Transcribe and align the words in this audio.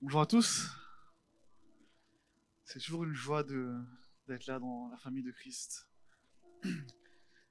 Bonjour 0.00 0.20
à 0.20 0.26
tous. 0.26 0.70
C'est 2.64 2.78
toujours 2.80 3.04
une 3.04 3.14
joie 3.14 3.42
d'être 3.42 4.46
là 4.46 4.58
dans 4.58 4.88
la 4.90 4.98
famille 4.98 5.22
de 5.22 5.30
Christ. 5.32 5.88
Qui 6.62 6.70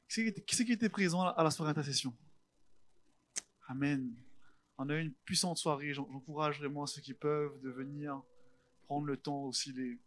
c'est 0.09 0.65
qui 0.65 0.71
était- 0.71 0.89
présent 0.89 1.23
à 1.27 1.43
la 1.43 1.51
soirée 1.51 1.71
d'intercession? 1.73 2.15
Amen. 3.67 4.15
On 4.77 4.87
a 4.89 4.95
eu 4.95 5.01
une 5.01 5.13
puissante 5.13 5.57
soirée. 5.57 5.93
J'en- 5.93 6.07
J'encourage 6.11 6.59
vraiment 6.59 6.85
ceux 6.85 7.01
qui 7.01 7.13
peuvent 7.13 7.59
de 7.61 7.69
venir 7.69 8.21
prendre 8.85 9.05
le 9.05 9.17
temps 9.17 9.43
aussi, 9.43 9.73
les, 9.73 9.99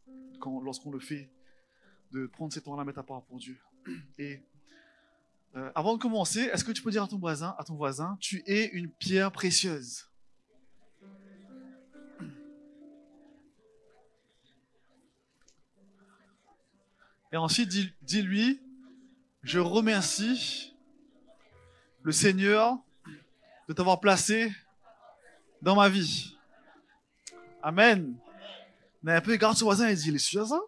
lorsqu'on 0.62 0.91
le 0.93 1.00
fait, 1.00 1.30
de 2.12 2.27
prendre 2.27 2.52
ces 2.52 2.62
temps-là, 2.62 2.84
mettre 2.84 3.00
à 3.00 3.02
part 3.04 3.22
pour 3.25 3.38
Dieu. 3.38 3.59
Et 4.16 4.43
euh, 5.57 5.70
avant 5.75 5.96
de 5.96 6.00
commencer, 6.02 6.41
est-ce 6.41 6.64
que 6.64 6.72
tu 6.72 6.82
peux 6.82 6.91
dire 6.91 7.02
à 7.02 7.09
ton 7.09 7.18
voisin, 7.18 7.54
à 7.59 7.64
ton 7.64 7.75
voisin, 7.77 8.16
tu 8.20 8.43
es 8.46 8.68
une 8.68 8.91
pierre 8.91 9.30
précieuse? 9.32 10.09
Et 17.32 17.36
ensuite, 17.36 17.68
dis- 17.68 17.94
dis-lui, 18.02 18.61
je 19.43 19.58
remercie 19.58 20.75
le 22.02 22.12
Seigneur 22.12 22.79
de 23.68 23.72
t'avoir 23.72 24.00
placé 24.00 24.52
dans 25.62 25.76
ma 25.76 25.88
vie. 25.88 26.36
Amen. 27.62 28.16
Mais 29.02 29.12
un 29.12 29.21
peu 29.21 29.32
regarde 29.32 29.57
son 29.57 29.66
voisin 29.66 29.88
et 29.88 29.94
dit, 29.94 30.08
il 30.08 30.14
est 30.14 30.18
sûr 30.18 30.46
ça? 30.46 30.61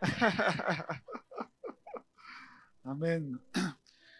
Amen. 2.84 3.38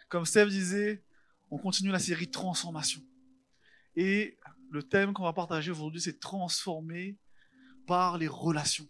Comme 0.08 0.24
Steph 0.26 0.46
disait, 0.46 1.02
on 1.50 1.58
continue 1.58 1.90
la 1.90 1.98
série 1.98 2.30
Transformation. 2.30 3.00
Et 3.96 4.38
le 4.70 4.82
thème 4.82 5.12
qu'on 5.12 5.24
va 5.24 5.32
partager 5.32 5.70
aujourd'hui, 5.70 6.00
c'est 6.00 6.20
transformer 6.20 7.16
par 7.86 8.18
les 8.18 8.28
relations. 8.28 8.86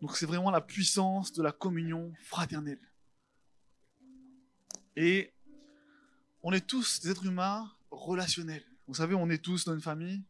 Donc 0.00 0.16
c'est 0.16 0.26
vraiment 0.26 0.50
la 0.50 0.60
puissance 0.60 1.32
de 1.32 1.42
la 1.42 1.52
communion 1.52 2.12
fraternelle. 2.22 2.80
Et 4.96 5.32
on 6.42 6.52
est 6.52 6.66
tous 6.66 7.00
des 7.00 7.10
êtres 7.10 7.26
humains 7.26 7.70
relationnels. 7.90 8.64
Vous 8.86 8.94
savez, 8.94 9.14
on 9.14 9.28
est 9.28 9.42
tous 9.42 9.64
dans 9.64 9.74
une 9.74 9.80
famille. 9.80 10.22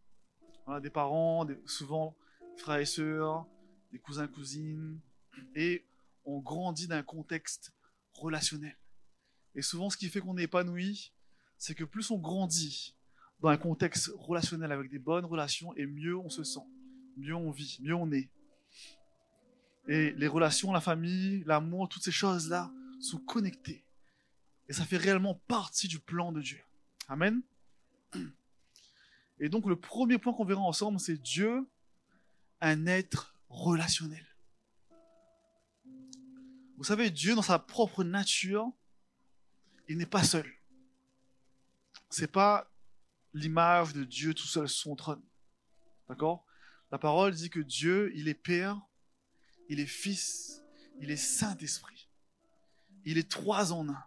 On 0.66 0.72
a 0.72 0.80
des 0.80 0.91
parents, 0.91 1.46
souvent 1.66 2.16
frères 2.56 2.78
et 2.78 2.86
sœurs, 2.86 3.46
des 3.92 3.98
cousins, 3.98 4.26
cousines. 4.26 5.00
Et 5.54 5.86
on 6.24 6.41
grandit 6.41 6.88
dans 6.88 6.96
un 6.96 7.02
contexte 7.02 7.72
relationnel. 8.12 8.76
Et 9.54 9.62
souvent, 9.62 9.91
ce 9.91 9.96
qui 9.96 10.08
fait 10.08 10.20
qu'on 10.20 10.36
est 10.36 10.44
épanoui, 10.44 11.12
c'est 11.58 11.74
que 11.74 11.84
plus 11.84 12.10
on 12.10 12.18
grandit 12.18 12.96
dans 13.41 13.48
un 13.48 13.56
contexte 13.56 14.10
relationnel 14.16 14.72
avec 14.72 14.91
des 14.91 14.98
bonnes 14.98 15.24
relations, 15.24 15.74
et 15.76 15.86
mieux 15.86 16.16
on 16.16 16.28
se 16.28 16.44
sent, 16.44 16.66
mieux 17.16 17.34
on 17.34 17.50
vit, 17.50 17.78
mieux 17.80 17.94
on 17.94 18.10
est. 18.12 18.30
Et 19.91 20.12
les 20.12 20.28
relations, 20.28 20.72
la 20.72 20.80
famille, 20.80 21.42
l'amour, 21.46 21.88
toutes 21.88 22.05
ces 22.05 22.12
choses-là 22.12 22.70
sont 23.00 23.19
connectées. 23.19 23.84
Et 24.69 24.72
ça 24.72 24.84
fait 24.84 24.97
réellement 24.97 25.34
partie 25.48 25.88
du 25.88 25.98
plan 25.98 26.30
de 26.30 26.41
Dieu. 26.41 26.60
Amen. 27.08 27.42
Et 29.41 29.48
donc 29.48 29.66
le 29.66 29.74
premier 29.74 30.16
point 30.16 30.32
qu'on 30.32 30.44
verra 30.44 30.60
ensemble, 30.60 31.00
c'est 31.00 31.20
Dieu, 31.20 31.69
un 32.60 32.86
être 32.86 33.34
relationnel. 33.48 34.24
Vous 36.77 36.84
savez, 36.84 37.10
Dieu, 37.10 37.34
dans 37.34 37.42
sa 37.42 37.58
propre 37.58 38.04
nature, 38.04 38.70
il 39.88 39.98
n'est 39.98 40.06
pas 40.06 40.22
seul. 40.22 40.48
C'est 42.10 42.30
pas 42.30 42.70
l'image 43.34 43.92
de 43.92 44.04
Dieu 44.04 44.34
tout 44.34 44.47
seul 44.47 44.69
sur 44.69 44.82
son 44.82 44.94
trône. 44.94 45.22
D'accord? 46.08 46.47
La 46.92 46.98
parole 46.98 47.34
dit 47.34 47.50
que 47.50 47.58
Dieu, 47.58 48.12
il 48.14 48.28
est 48.28 48.34
Père, 48.34 48.80
il 49.70 49.78
est 49.78 49.86
Fils, 49.86 50.62
il 51.00 51.10
est 51.12 51.16
Saint-Esprit. 51.16 52.08
Il 53.04 53.16
est 53.19 53.31
trois 53.31 53.72
en 53.72 53.88
un. 53.88 54.04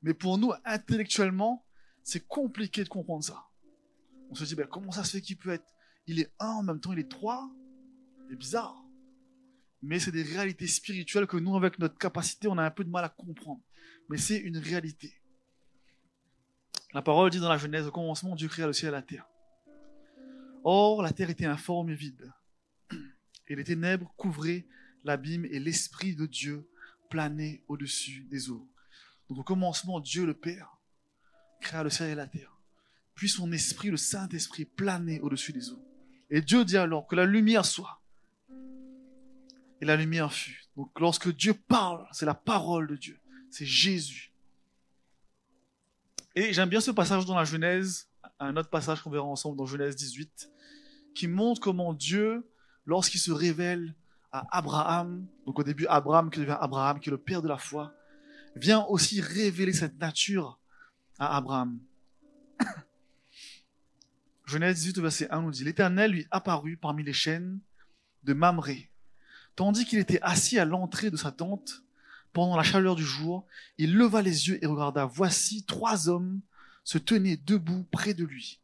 Mais 0.00 0.14
pour 0.14 0.38
nous, 0.38 0.52
intellectuellement, 0.64 1.66
c'est 2.04 2.26
compliqué 2.26 2.84
de 2.84 2.88
comprendre 2.88 3.24
ça. 3.24 3.44
On 4.30 4.36
se 4.36 4.44
dit, 4.44 4.54
ben, 4.54 4.66
comment 4.66 4.92
ça 4.92 5.02
se 5.02 5.10
fait 5.10 5.20
qu'il 5.20 5.36
peut 5.36 5.50
être? 5.50 5.74
Il 6.06 6.20
est 6.20 6.32
un 6.38 6.50
en 6.50 6.62
même 6.62 6.80
temps, 6.80 6.92
il 6.92 7.00
est 7.00 7.10
trois? 7.10 7.50
C'est 8.30 8.36
bizarre. 8.36 8.80
Mais 9.82 9.98
c'est 9.98 10.12
des 10.12 10.22
réalités 10.22 10.68
spirituelles 10.68 11.26
que 11.26 11.36
nous, 11.36 11.56
avec 11.56 11.80
notre 11.80 11.98
capacité, 11.98 12.46
on 12.46 12.58
a 12.58 12.62
un 12.62 12.70
peu 12.70 12.84
de 12.84 12.90
mal 12.90 13.04
à 13.04 13.08
comprendre. 13.08 13.60
Mais 14.08 14.18
c'est 14.18 14.38
une 14.38 14.58
réalité. 14.58 15.20
La 16.92 17.02
parole 17.02 17.30
dit 17.30 17.40
dans 17.40 17.48
la 17.48 17.58
Genèse, 17.58 17.88
au 17.88 17.92
commencement, 17.92 18.36
Dieu 18.36 18.46
créa 18.46 18.68
le 18.68 18.72
ciel 18.72 18.90
et 18.90 18.92
la 18.92 19.02
terre. 19.02 19.28
Or, 20.62 21.02
la 21.02 21.10
terre 21.10 21.28
était 21.28 21.44
informe 21.44 21.90
et 21.90 21.94
vide. 21.94 22.32
Et 23.48 23.56
les 23.56 23.64
ténèbres 23.64 24.12
couvraient 24.16 24.66
l'abîme 25.04 25.44
et 25.46 25.58
l'Esprit 25.58 26.14
de 26.14 26.26
Dieu 26.26 26.68
planait 27.08 27.62
au-dessus 27.68 28.26
des 28.30 28.50
eaux. 28.50 28.66
Donc 29.28 29.38
au 29.38 29.42
commencement, 29.42 30.00
Dieu 30.00 30.26
le 30.26 30.34
Père 30.34 30.78
créa 31.60 31.82
le 31.82 31.90
ciel 31.90 32.10
et 32.10 32.14
la 32.14 32.26
terre. 32.26 32.52
Puis 33.14 33.28
son 33.28 33.50
Esprit, 33.52 33.90
le 33.90 33.96
Saint-Esprit, 33.96 34.64
planait 34.64 35.20
au-dessus 35.20 35.52
des 35.52 35.70
eaux. 35.70 35.82
Et 36.30 36.40
Dieu 36.40 36.64
dit 36.64 36.76
alors 36.76 37.06
que 37.06 37.16
la 37.16 37.24
lumière 37.24 37.64
soit. 37.64 38.00
Et 39.80 39.84
la 39.84 39.96
lumière 39.96 40.32
fut. 40.32 40.64
Donc 40.76 40.98
lorsque 41.00 41.34
Dieu 41.34 41.54
parle, 41.54 42.06
c'est 42.12 42.26
la 42.26 42.34
parole 42.34 42.86
de 42.86 42.96
Dieu. 42.96 43.18
C'est 43.50 43.66
Jésus. 43.66 44.32
Et 46.34 46.52
j'aime 46.52 46.68
bien 46.68 46.80
ce 46.80 46.90
passage 46.90 47.24
dans 47.24 47.34
la 47.34 47.44
Genèse, 47.44 48.08
un 48.38 48.56
autre 48.56 48.70
passage 48.70 49.02
qu'on 49.02 49.10
verra 49.10 49.24
ensemble 49.24 49.56
dans 49.56 49.66
Genèse 49.66 49.96
18, 49.96 50.50
qui 51.14 51.26
montre 51.26 51.60
comment 51.60 51.92
Dieu, 51.92 52.48
lorsqu'il 52.88 53.20
se 53.20 53.30
révèle 53.30 53.94
à 54.32 54.46
Abraham, 54.50 55.26
donc 55.46 55.58
au 55.58 55.62
début 55.62 55.86
Abraham 55.86 56.30
qui 56.30 56.40
devient 56.40 56.56
Abraham, 56.58 56.98
qui 56.98 57.10
est 57.10 57.12
le 57.12 57.18
père 57.18 57.42
de 57.42 57.48
la 57.48 57.58
foi, 57.58 57.94
vient 58.56 58.84
aussi 58.86 59.20
révéler 59.20 59.74
cette 59.74 59.98
nature 60.00 60.58
à 61.18 61.36
Abraham. 61.36 61.78
Genèse 64.46 64.80
18, 64.80 65.00
verset 65.00 65.30
1 65.30 65.42
nous 65.42 65.50
dit, 65.50 65.64
L'Éternel 65.64 66.12
lui 66.12 66.26
apparut 66.30 66.78
parmi 66.78 67.04
les 67.04 67.12
chaînes 67.12 67.60
de 68.24 68.32
Mamré, 68.32 68.90
tandis 69.54 69.84
qu'il 69.84 69.98
était 69.98 70.22
assis 70.22 70.58
à 70.58 70.64
l'entrée 70.64 71.10
de 71.10 71.16
sa 71.16 71.30
tente 71.30 71.82
pendant 72.32 72.56
la 72.56 72.62
chaleur 72.62 72.96
du 72.96 73.04
jour, 73.04 73.46
il 73.76 73.94
leva 73.94 74.22
les 74.22 74.48
yeux 74.48 74.62
et 74.64 74.66
regarda. 74.66 75.04
Voici 75.04 75.64
trois 75.64 76.08
hommes 76.08 76.40
se 76.84 76.96
tenaient 76.96 77.36
debout 77.36 77.86
près 77.90 78.14
de 78.14 78.24
lui. 78.24 78.60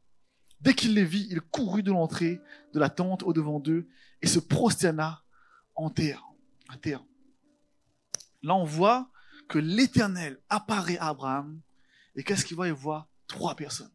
Dès 0.64 0.72
qu'il 0.72 0.94
les 0.94 1.04
vit, 1.04 1.26
il 1.30 1.42
courut 1.42 1.82
de 1.82 1.92
l'entrée 1.92 2.40
de 2.72 2.80
la 2.80 2.88
tente 2.88 3.22
au 3.22 3.34
devant 3.34 3.60
d'eux 3.60 3.86
et 4.22 4.26
se 4.26 4.38
prosterna 4.38 5.22
en 5.74 5.90
terre, 5.90 6.24
à 6.70 6.78
terre. 6.78 7.04
Là, 8.42 8.54
on 8.54 8.64
voit 8.64 9.10
que 9.46 9.58
l'Éternel 9.58 10.40
apparaît 10.48 10.96
à 10.96 11.08
Abraham 11.08 11.60
et 12.16 12.22
qu'est-ce 12.22 12.46
qu'il 12.46 12.56
voit? 12.56 12.68
Il 12.68 12.72
voit 12.72 13.10
trois 13.26 13.56
personnes 13.56 13.92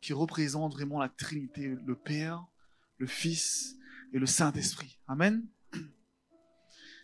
qui 0.00 0.12
représentent 0.12 0.74
vraiment 0.74 1.00
la 1.00 1.08
Trinité, 1.08 1.76
le 1.84 1.96
Père, 1.96 2.46
le 2.98 3.08
Fils 3.08 3.74
et 4.12 4.20
le 4.20 4.26
Saint-Esprit. 4.26 5.00
Amen. 5.08 5.44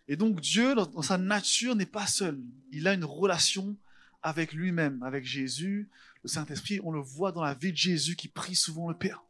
Et 0.06 0.15
donc 0.15 0.41
Dieu, 0.41 0.77
dans 0.77 1.03
sa 1.03 1.19
nature, 1.19 1.75
n'est 1.75 1.87
pas 1.87 2.06
seul. 2.06 2.41
Il 2.71 2.87
a 2.87 2.94
une 2.94 3.04
relation 3.04 3.77
avec 4.22 4.53
lui-même, 4.53 5.03
avec 5.03 5.25
Jésus, 5.25 5.91
le 6.22 6.28
Saint-Esprit. 6.28 6.81
On 6.84 6.93
le 6.93 7.00
voit 7.00 7.33
dans 7.33 7.43
la 7.43 7.55
vie 7.55 7.72
de 7.72 7.77
Jésus 7.77 8.16
qui 8.16 8.28
prie 8.28 8.55
souvent 8.55 8.88
le 8.88 8.97
Père, 8.97 9.22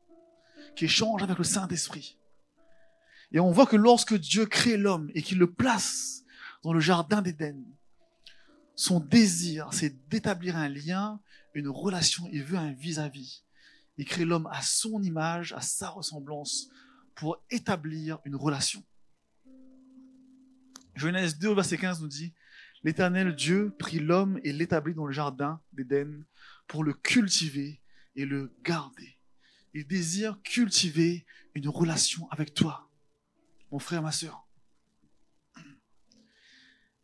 qui 0.77 0.85
échange 0.85 1.23
avec 1.23 1.39
le 1.39 1.45
Saint-Esprit. 1.45 2.19
Et 3.33 3.41
on 3.41 3.51
voit 3.51 3.67
que 3.67 3.77
lorsque 3.77 4.15
Dieu 4.15 4.47
crée 4.47 4.77
l'homme 4.77 5.11
et 5.15 5.23
qu'il 5.23 5.39
le 5.39 5.51
place 5.51 6.25
dans 6.63 6.73
le 6.73 6.81
jardin 6.81 7.23
d'Éden, 7.23 7.65
son 8.75 9.01
désir, 9.01 9.69
c'est 9.73 10.09
d'établir 10.09 10.57
un 10.57 10.69
lien, 10.69 11.21
une 11.55 11.69
relation. 11.69 12.29
Il 12.33 12.43
veut 12.43 12.59
un 12.59 12.73
vis-à-vis. 12.73 13.45
Il 13.99 14.05
crée 14.05 14.25
l'homme 14.25 14.49
à 14.51 14.63
son 14.63 15.03
image, 15.03 15.53
à 15.53 15.61
sa 15.61 15.91
ressemblance, 15.91 16.69
pour 17.15 17.43
établir 17.51 18.19
une 18.25 18.37
relation. 18.37 18.83
Genèse 20.95 21.39
2, 21.39 21.55
verset 21.55 21.79
15 21.79 22.03
nous 22.03 22.09
dit, 22.09 22.33
L'Éternel 22.85 23.35
Dieu 23.35 23.75
prit 23.79 24.01
l'homme 24.01 24.41
et 24.43 24.53
l'établit 24.53 24.95
dans 24.95 25.07
le 25.07 25.13
jardin 25.13 25.61
d'Éden 25.73 26.25
pour 26.73 26.85
le 26.85 26.95
cultiver 26.95 27.83
et 28.17 28.25
le 28.25 28.51
garder. 28.65 29.19
Il 29.75 29.87
désire 29.87 30.41
cultiver 30.43 31.27
une 31.55 31.69
relation 31.69 32.27
avec 32.31 32.55
toi, 32.55 32.89
mon 33.71 33.79
frère, 33.79 34.01
ma 34.01 34.11
sœur. 34.11 34.47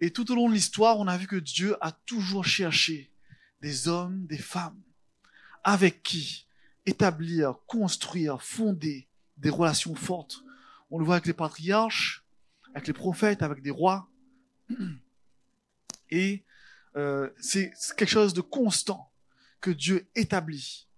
Et 0.00 0.11
tout 0.11 0.32
au 0.32 0.35
long 0.35 0.49
de 0.49 0.55
l'histoire, 0.55 0.99
on 0.99 1.06
a 1.06 1.19
vu 1.19 1.26
que 1.26 1.37
Dieu 1.37 1.76
a 1.82 1.93
toujours 1.93 2.47
cherché 2.47 3.12
des 3.61 3.88
hommes, 3.88 4.25
des 4.26 4.38
femmes, 4.38 4.81
avec 5.65 6.03
qui 6.03 6.47
établir, 6.87 7.56
construire, 7.67 8.41
fonder 8.41 9.06
des 9.37 9.50
relations 9.50 9.94
fortes. 9.94 10.44
On 10.91 10.99
le 10.99 11.05
voit 11.05 11.17
avec 11.17 11.26
les 11.26 11.35
patriarches, 11.35 12.25
avec 12.73 12.87
les 12.87 12.94
prophètes, 12.94 13.43
avec 13.43 13.61
des 13.61 13.71
rois. 13.71 14.09
Et 16.11 16.43
euh, 16.97 17.29
c'est 17.38 17.71
quelque 17.99 18.09
chose 18.09 18.32
de 18.32 18.41
constant 18.41 19.07
que 19.60 19.70
Dieu 19.70 20.08
établit 20.14 20.88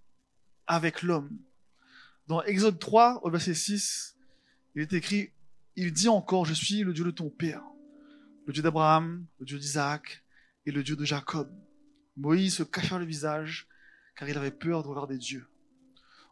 avec 0.66 1.02
l'homme. 1.02 1.38
Dans 2.26 2.42
Exode 2.42 2.78
3, 2.78 3.20
au 3.24 3.30
verset 3.30 3.54
6, 3.54 4.16
il 4.74 4.82
est 4.82 4.92
écrit, 4.92 5.32
il 5.76 5.92
dit 5.92 6.08
encore, 6.08 6.44
je 6.44 6.54
suis 6.54 6.82
le 6.82 6.92
Dieu 6.92 7.04
de 7.04 7.10
ton 7.10 7.30
père, 7.30 7.62
le 8.46 8.52
Dieu 8.52 8.62
d'Abraham, 8.62 9.26
le 9.38 9.46
Dieu 9.46 9.58
d'Isaac 9.58 10.22
et 10.66 10.70
le 10.70 10.82
Dieu 10.82 10.96
de 10.96 11.04
Jacob. 11.04 11.50
Moïse 12.16 12.56
se 12.56 12.62
cacha 12.62 12.98
le 12.98 13.04
visage 13.04 13.66
car 14.16 14.28
il 14.28 14.36
avait 14.36 14.50
peur 14.50 14.82
de 14.82 14.88
regarder 14.88 15.18
Dieu. 15.18 15.46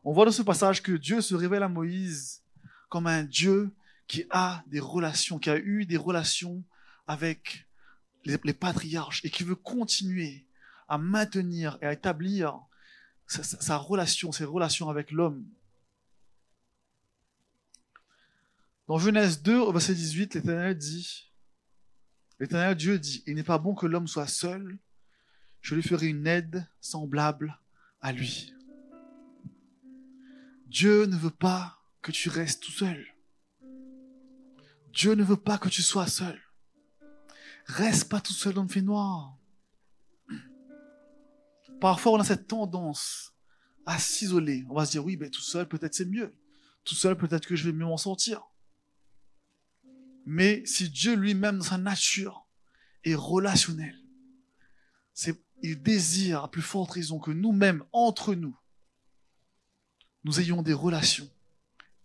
On 0.05 0.13
voit 0.13 0.25
dans 0.25 0.33
ce 0.33 0.43
passage 0.43 0.83
que 0.83 0.93
Dieu 0.93 1.21
se 1.21 1.35
révèle 1.35 1.63
à 1.63 1.69
Moïse 1.69 2.43
comme 2.89 3.07
un 3.07 3.25
Dieu 3.25 3.73
qui 4.07 4.25
a 4.31 4.63
des 4.67 4.81
relations, 4.81 5.39
qui 5.39 5.51
a 5.51 5.59
eu 5.59 5.85
des 5.85 5.97
relations 5.97 6.65
avec 7.07 7.67
les, 8.25 8.39
les 8.45 8.55
patriarches 8.55 9.25
et 9.25 9.31
qui 9.31 9.43
veut 9.43 9.57
continuer 9.57 10.48
à 10.89 10.99
maintenir 10.99 11.79
et 11.83 11.87
à 11.87 11.93
établir 11.93 12.59
sa, 13.27 13.77
relation, 13.77 14.33
ses 14.33 14.45
relations 14.45 14.89
avec 14.89 15.11
l'homme. 15.11 15.47
Dans 18.87 18.99
Genèse 18.99 19.43
2, 19.43 19.59
au 19.59 19.73
verset 19.73 19.95
18, 19.95 20.35
l'Éternel 20.35 20.77
dit, 20.77 21.31
l'Éternel 22.41 22.75
Dieu 22.75 22.99
dit, 22.99 23.23
il 23.27 23.35
n'est 23.35 23.43
pas 23.43 23.59
bon 23.59 23.75
que 23.75 23.87
l'homme 23.87 24.09
soit 24.09 24.27
seul, 24.27 24.79
je 25.61 25.75
lui 25.75 25.83
ferai 25.83 26.07
une 26.07 26.27
aide 26.27 26.67
semblable 26.81 27.59
à 28.01 28.13
lui. 28.13 28.55
Dieu 30.67 31.05
ne 31.07 31.17
veut 31.17 31.31
pas 31.31 31.83
que 32.01 32.13
tu 32.13 32.29
restes 32.29 32.63
tout 32.63 32.73
seul. 32.73 33.07
Dieu 34.93 35.15
ne 35.15 35.23
veut 35.23 35.37
pas 35.37 35.59
que 35.59 35.69
tu 35.69 35.83
sois 35.83 36.07
seul. 36.07 36.41
Reste 37.67 38.09
pas 38.09 38.21
tout 38.21 38.33
seul 38.33 38.55
dans 38.55 38.63
le 38.63 38.69
fait 38.69 38.83
noir. 38.83 39.38
Parfois, 41.81 42.13
on 42.13 42.21
a 42.21 42.25
cette 42.25 42.47
tendance 42.47 43.35
à 43.87 43.99
s'isoler. 43.99 44.65
On 44.69 44.75
va 44.75 44.85
se 44.85 44.93
dire, 44.93 45.05
oui, 45.05 45.17
ben, 45.17 45.31
tout 45.31 45.41
seul, 45.41 45.69
peut-être 45.69 45.95
c'est 45.95 46.05
mieux. 46.05 46.37
Tout 46.85 46.95
seul, 46.95 47.17
peut-être 47.17 47.47
que 47.47 47.57
je 47.57 47.65
vais 47.65 47.73
mieux 47.73 47.87
m'en 47.87 47.97
sortir. 47.97 48.43
Mais 50.27 50.65
si 50.67 50.91
Dieu 50.91 51.15
lui-même, 51.15 51.59
dans 51.59 51.65
sa 51.65 51.79
nature, 51.79 52.47
est 53.05 53.15
relationnel, 53.15 53.97
il 55.63 55.83
désire 55.83 56.45
à 56.45 56.51
plus 56.51 56.63
forte 56.63 56.93
raison 56.93 57.19
que 57.19 57.31
nous-mêmes, 57.31 57.85
entre 57.93 58.35
nous, 58.35 58.57
nous 60.25 60.41
ayons 60.41 60.63
des 60.63 60.73
relations 60.73 61.29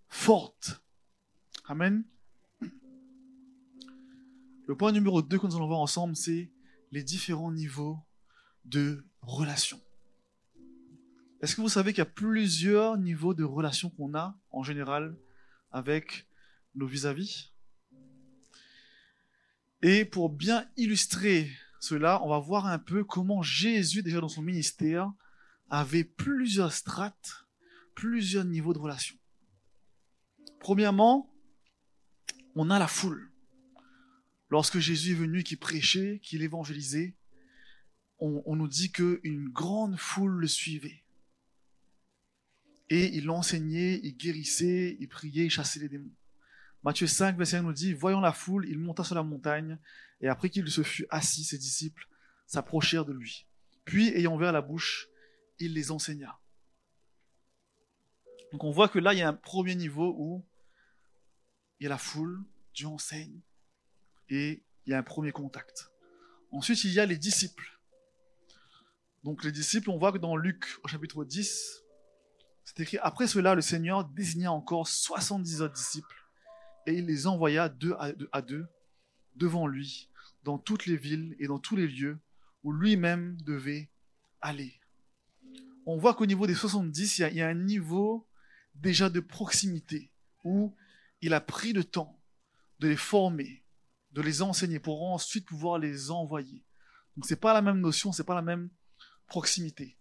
fortes. 0.07 0.81
Amen. 1.65 2.05
Le 4.67 4.77
point 4.77 4.91
numéro 4.91 5.21
2 5.21 5.37
que 5.37 5.47
nous 5.47 5.55
allons 5.55 5.67
voir 5.67 5.79
ensemble, 5.79 6.15
c'est 6.15 6.51
les 6.91 7.03
différents 7.03 7.51
niveaux 7.51 7.99
de 8.65 9.05
relations. 9.21 9.81
Est-ce 11.41 11.55
que 11.55 11.61
vous 11.61 11.69
savez 11.69 11.91
qu'il 11.91 11.99
y 11.99 12.01
a 12.01 12.05
plusieurs 12.05 12.97
niveaux 12.97 13.33
de 13.33 13.43
relations 13.43 13.89
qu'on 13.89 14.15
a 14.15 14.39
en 14.51 14.63
général 14.63 15.17
avec 15.71 16.27
nos 16.75 16.87
vis-à-vis? 16.87 17.51
Et 19.81 20.05
pour 20.05 20.29
bien 20.29 20.65
illustrer 20.77 21.51
cela, 21.81 22.23
on 22.23 22.29
va 22.29 22.39
voir 22.39 22.67
un 22.67 22.79
peu 22.79 23.03
comment 23.03 23.41
Jésus, 23.41 24.03
déjà 24.03 24.21
dans 24.21 24.29
son 24.29 24.41
ministère, 24.41 25.11
avait 25.69 26.05
plusieurs 26.05 26.71
strates, 26.71 27.45
plusieurs 27.93 28.45
niveaux 28.45 28.73
de 28.73 28.79
relations. 28.79 29.17
Premièrement, 30.61 31.29
on 32.55 32.69
a 32.69 32.79
la 32.79 32.87
foule. 32.87 33.31
Lorsque 34.49 34.79
Jésus 34.79 35.11
est 35.11 35.15
venu, 35.15 35.43
qu'il 35.43 35.57
prêchait, 35.57 36.21
qu'il 36.23 36.43
évangélisait, 36.43 37.17
on, 38.23 38.55
nous 38.55 38.67
dit 38.67 38.91
qu'une 38.91 39.49
grande 39.49 39.97
foule 39.97 40.39
le 40.39 40.47
suivait. 40.47 41.03
Et 42.89 43.15
il 43.15 43.29
enseignait, 43.29 43.99
il 44.03 44.15
guérissait, 44.15 44.95
il 44.99 45.07
priait, 45.09 45.45
il 45.45 45.49
chassait 45.49 45.79
les 45.79 45.89
démons. 45.89 46.11
Matthieu 46.83 47.07
5, 47.07 47.37
verset 47.37 47.57
1 47.57 47.63
nous 47.63 47.73
dit, 47.73 47.93
voyant 47.93 48.21
la 48.21 48.31
foule, 48.31 48.67
il 48.67 48.79
monta 48.79 49.03
sur 49.03 49.15
la 49.15 49.23
montagne, 49.23 49.77
et 50.21 50.27
après 50.27 50.49
qu'il 50.49 50.69
se 50.69 50.83
fut 50.83 51.05
assis, 51.09 51.43
ses 51.43 51.57
disciples 51.57 52.07
s'approchèrent 52.45 53.05
de 53.05 53.13
lui. 53.13 53.47
Puis, 53.85 54.09
ayant 54.09 54.35
ouvert 54.35 54.51
la 54.51 54.61
bouche, 54.61 55.07
il 55.59 55.73
les 55.73 55.91
enseigna. 55.91 56.39
Donc 58.51 58.63
on 58.63 58.71
voit 58.71 58.87
que 58.87 58.99
là, 58.99 59.13
il 59.13 59.19
y 59.19 59.21
a 59.21 59.27
un 59.27 59.33
premier 59.33 59.75
niveau 59.75 60.13
où 60.17 60.45
il 61.79 61.83
y 61.83 61.87
a 61.87 61.89
la 61.89 61.97
foule, 61.97 62.43
Dieu 62.73 62.87
enseigne, 62.87 63.41
et 64.29 64.63
il 64.85 64.91
y 64.91 64.93
a 64.93 64.99
un 64.99 65.03
premier 65.03 65.31
contact. 65.31 65.89
Ensuite, 66.51 66.83
il 66.83 66.93
y 66.93 66.99
a 66.99 67.05
les 67.05 67.17
disciples. 67.17 67.72
Donc 69.23 69.43
les 69.43 69.51
disciples, 69.51 69.89
on 69.89 69.97
voit 69.97 70.11
que 70.11 70.17
dans 70.17 70.35
Luc, 70.35 70.65
au 70.83 70.87
chapitre 70.87 71.23
10, 71.23 71.83
c'est 72.65 72.79
écrit, 72.79 72.97
après 73.01 73.27
cela, 73.27 73.55
le 73.55 73.61
Seigneur 73.61 74.05
désigna 74.05 74.51
encore 74.51 74.87
70 74.87 75.61
autres 75.61 75.73
disciples, 75.73 76.23
et 76.85 76.93
il 76.93 77.05
les 77.05 77.27
envoya 77.27 77.69
deux 77.69 77.95
à 78.31 78.41
deux, 78.41 78.67
devant 79.35 79.67
lui, 79.67 80.09
dans 80.43 80.57
toutes 80.57 80.85
les 80.85 80.97
villes 80.97 81.35
et 81.39 81.47
dans 81.47 81.59
tous 81.59 81.75
les 81.75 81.87
lieux 81.87 82.19
où 82.63 82.71
lui-même 82.71 83.37
devait 83.41 83.89
aller. 84.41 84.79
On 85.85 85.97
voit 85.97 86.13
qu'au 86.13 86.25
niveau 86.25 86.47
des 86.47 86.55
70, 86.55 87.17
il 87.17 87.21
y, 87.21 87.23
a, 87.25 87.29
il 87.29 87.37
y 87.37 87.41
a 87.41 87.47
un 87.47 87.53
niveau 87.53 88.27
déjà 88.75 89.09
de 89.09 89.19
proximité, 89.19 90.11
où 90.43 90.75
il 91.21 91.33
a 91.33 91.41
pris 91.41 91.73
le 91.73 91.83
temps 91.83 92.19
de 92.79 92.89
les 92.89 92.97
former, 92.97 93.63
de 94.11 94.21
les 94.21 94.41
enseigner 94.41 94.79
pour 94.79 95.03
ensuite 95.03 95.45
pouvoir 95.45 95.79
les 95.79 96.11
envoyer. 96.11 96.63
Donc 97.15 97.25
c'est 97.25 97.39
pas 97.39 97.53
la 97.53 97.61
même 97.61 97.79
notion, 97.79 98.11
c'est 98.11 98.23
pas 98.23 98.35
la 98.35 98.41
même 98.41 98.69
proximité. 99.27 99.97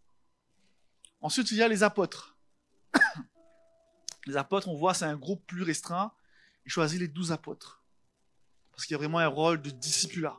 Ensuite, 1.21 1.51
il 1.51 1.59
y 1.59 1.63
a 1.63 1.69
les 1.69 1.83
apôtres. 1.83 2.37
les 4.27 4.37
apôtres, 4.37 4.69
on 4.69 4.77
voit, 4.77 4.95
c'est 4.95 5.05
un 5.05 5.17
groupe 5.17 5.47
plus 5.47 5.63
restreint. 5.63 6.13
Il 6.67 6.73
choisit 6.73 7.01
les 7.01 7.09
douze 7.09 7.33
apôtres. 7.33 7.83
Parce 8.73 8.87
qu'il 8.87 8.95
y 8.95 8.97
a 8.97 8.99
vraiment 8.99 9.19
un 9.19 9.29
rôle 9.29 9.61
de 9.61 9.71
discipulat, 9.71 10.39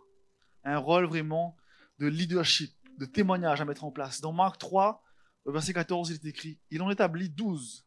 un 0.63 0.77
rôle 0.77 1.06
vraiment 1.06 1.56
de 2.00 2.07
leadership, 2.07 2.74
de 2.97 3.06
témoignage 3.06 3.62
à 3.62 3.65
mettre 3.65 3.83
en 3.83 3.91
place. 3.91 4.21
Dans 4.21 4.33
Marc 4.33 4.57
3, 4.57 5.03
au 5.45 5.51
verset 5.51 5.74
14, 5.74 6.09
il 6.09 6.15
est 6.15 6.29
écrit, 6.29 6.59
il 6.71 6.81
en 6.81 6.89
établit 6.89 7.29
douze 7.29 7.86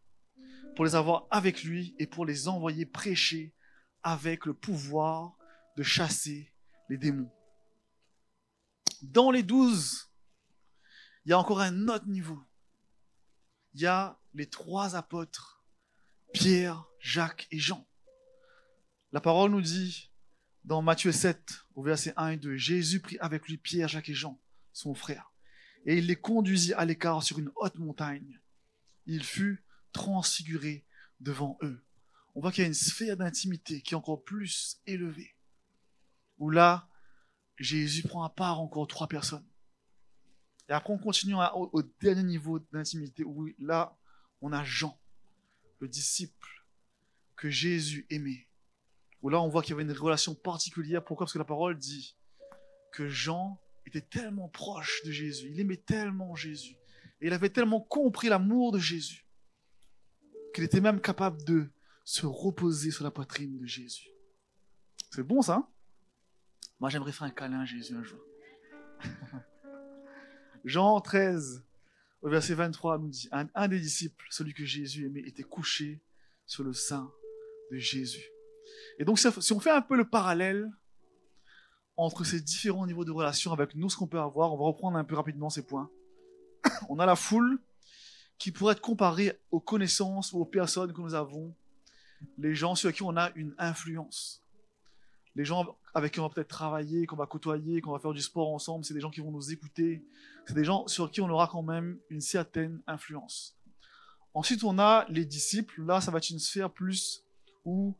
pour 0.75 0.85
les 0.85 0.95
avoir 0.95 1.27
avec 1.31 1.65
lui 1.65 1.95
et 1.99 2.07
pour 2.07 2.25
les 2.27 2.49
envoyer 2.49 2.87
prêcher 2.87 3.55
avec 4.03 4.47
le 4.47 4.55
pouvoir 4.55 5.37
de 5.77 5.83
chasser 5.83 6.53
les 6.89 6.99
démons. 6.99 7.31
Dans 9.03 9.31
les 9.31 9.43
douze, 9.43 10.06
il 11.27 11.31
y 11.31 11.33
a 11.33 11.39
encore 11.41 11.61
un 11.61 11.89
autre 11.89 12.07
niveau. 12.07 12.41
Il 13.75 13.81
y 13.81 13.87
a 13.87 14.21
les 14.33 14.49
trois 14.49 14.95
apôtres, 14.95 15.65
Pierre, 16.33 16.87
Jacques 17.01 17.49
et 17.51 17.59
Jean. 17.59 17.85
La 19.11 19.21
parole 19.21 19.51
nous 19.51 19.61
dit, 19.61 20.13
dans 20.63 20.83
Matthieu 20.83 21.11
7, 21.11 21.65
au 21.75 21.83
verset 21.83 22.13
1 22.17 22.29
et 22.29 22.37
2, 22.37 22.57
Jésus 22.57 23.01
prit 23.01 23.19
avec 23.19 23.49
lui 23.49 23.59
Pierre, 23.59 23.89
Jacques 23.89 24.09
et 24.09 24.15
Jean, 24.15 24.41
son 24.73 24.95
frère, 24.95 25.33
et 25.85 25.99
il 25.99 26.07
les 26.07 26.15
conduisit 26.15 26.75
à 26.75 26.85
l'écart 26.85 27.25
sur 27.25 27.41
une 27.41 27.51
haute 27.57 27.79
montagne. 27.79 28.41
Il 29.07 29.25
fut 29.25 29.65
transfiguré 29.93 30.87
devant 31.19 31.59
eux. 31.63 31.85
On 32.37 32.41
voit 32.41 32.53
qu'il 32.53 32.63
y 32.63 32.67
a 32.67 32.69
une 32.69 32.75
sphère 32.75 33.17
d'intimité 33.17 33.83
qui 33.83 33.95
est 33.95 33.97
encore 33.97 34.23
plus 34.23 34.81
élevée, 34.87 35.35
où 36.39 36.51
là, 36.51 36.89
Jésus 37.59 38.05
prend 38.05 38.23
à 38.23 38.31
part 38.31 38.61
encore 38.61 38.87
trois 38.87 39.09
personnes. 39.09 39.47
Et 40.69 40.73
après, 40.73 40.93
on 40.93 40.99
continue 40.99 41.35
au 41.55 41.83
dernier 42.01 42.25
niveau 42.25 42.59
d'intimité, 42.59 43.25
où 43.25 43.49
là, 43.59 43.97
on 44.41 44.53
a 44.53 44.65
Jean, 44.65 44.99
le 45.81 45.89
disciple 45.89 46.65
que 47.37 47.49
Jésus 47.49 48.07
aimait. 48.11 48.49
Où 49.23 49.29
là, 49.29 49.41
on 49.41 49.49
voit 49.49 49.63
qu'il 49.63 49.71
y 49.71 49.75
avait 49.75 49.85
une 49.85 49.93
relation 49.93 50.35
particulière. 50.35 51.05
Pourquoi? 51.05 51.27
Parce 51.27 51.33
que 51.33 51.39
la 51.39 51.45
parole 51.45 51.79
dit 51.79 52.17
que 52.93 53.09
Jean 53.09 53.61
était 53.87 54.01
tellement 54.01 54.49
proche 54.49 55.05
de 55.05 55.13
Jésus, 55.13 55.51
il 55.53 55.61
aimait 55.61 55.77
tellement 55.77 56.35
Jésus, 56.35 56.77
et 57.21 57.29
il 57.29 57.33
avait 57.33 57.51
tellement 57.51 57.81
compris 57.81 58.29
l'amour 58.29 58.73
de 58.73 58.79
Jésus, 58.79 59.27
qu'il 60.55 60.65
était 60.65 60.81
même 60.81 61.01
capable 61.01 61.43
de 61.45 61.71
se 62.05 62.27
reposer 62.27 62.91
sur 62.91 63.05
la 63.05 63.11
poitrine 63.11 63.59
de 63.59 63.67
Jésus. 63.67 64.09
C'est 65.11 65.23
bon 65.23 65.41
ça 65.43 65.55
hein? 65.55 65.69
Moi 66.81 66.91
j'aimerais 66.91 67.13
faire 67.13 67.27
un 67.27 67.31
câlin 67.31 67.61
à 67.61 67.65
Jésus 67.65 67.95
un 67.95 68.03
jour. 68.03 68.21
Jean 70.67 71.01
13, 71.01 71.65
au 72.23 72.29
verset 72.29 72.55
23, 72.55 72.99
nous 72.99 73.09
dit, 73.09 73.29
un, 73.31 73.69
des 73.69 73.79
disciples, 73.79 74.27
celui 74.31 74.53
que 74.53 74.65
Jésus 74.65 75.07
aimait, 75.07 75.21
était 75.21 75.45
couché 75.45 76.01
sur 76.45 76.65
le 76.65 76.73
sein 76.73 77.09
de 77.71 77.79
Jésus. 77.79 78.29
Et 78.99 79.05
donc 79.05 79.21
si 79.21 79.29
si 79.41 79.53
on 79.53 79.61
fait 79.61 79.71
un 79.71 79.81
peu 79.81 79.97
le 79.97 80.05
parallèle 80.05 80.69
entre 81.97 82.25
ces 82.25 82.41
différents 82.41 82.85
niveaux 82.85 83.05
de 83.05 83.13
relation 83.13 83.53
avec 83.53 83.77
nous, 83.77 83.89
ce 83.89 83.97
qu'on 83.97 84.09
peut 84.09 84.19
avoir, 84.19 84.53
on 84.53 84.59
va 84.59 84.65
reprendre 84.65 84.99
un 84.99 85.05
peu 85.05 85.15
rapidement 85.15 85.51
ces 85.51 85.65
points. 85.65 85.89
On 86.89 86.99
a 86.99 87.07
la 87.07 87.17
foule 87.17 87.61
qui 88.37 88.51
pourrait 88.51 88.73
être 88.73 88.83
comparée 88.83 89.39
aux 89.51 89.61
connaissances 89.61 90.33
ou 90.33 90.41
aux 90.41 90.45
personnes 90.45 90.93
que 90.93 91.01
nous 91.01 91.15
avons, 91.15 91.55
les 92.39 92.55
gens 92.55 92.75
sur 92.75 92.93
qui 92.93 93.03
on 93.03 93.17
a 93.17 93.31
une 93.35 93.55
influence. 93.57 94.43
Les 95.37 95.45
gens 95.45 95.77
avec 95.95 96.15
qui 96.15 96.21
on 96.21 96.25
va 96.25 96.35
peut-être 96.35 96.49
travailler, 96.49 97.07
qu'on 97.07 97.17
va 97.17 97.27
côtoyer, 97.27 97.81
qu'on 97.81 97.93
va 97.93 97.99
faire 97.99 98.13
du 98.13 98.23
sport 98.23 98.53
ensemble, 98.53 98.85
c'est 98.85 98.95
des 98.95 99.01
gens 99.01 99.11
qui 99.11 99.21
vont 99.21 99.31
nous 99.31 99.53
écouter, 99.53 100.03
c'est 100.47 100.55
des 100.55 100.65
gens 100.65 100.87
sur 100.89 101.11
qui 101.11 101.21
on 101.21 101.29
aura 101.29 101.47
quand 101.47 101.63
même 101.63 101.99
une 102.11 102.23
certaine 102.23 102.83
influence. 102.87 103.57
Ensuite, 104.33 104.65
on 104.65 104.79
a 104.79 105.07
les 105.09 105.25
disciples. 105.25 105.83
Là, 105.83 106.01
ça 106.01 106.11
va 106.11 106.19
être 106.19 106.31
une 106.31 106.39
sphère 106.39 106.71
plus 106.71 107.25
où 107.65 107.95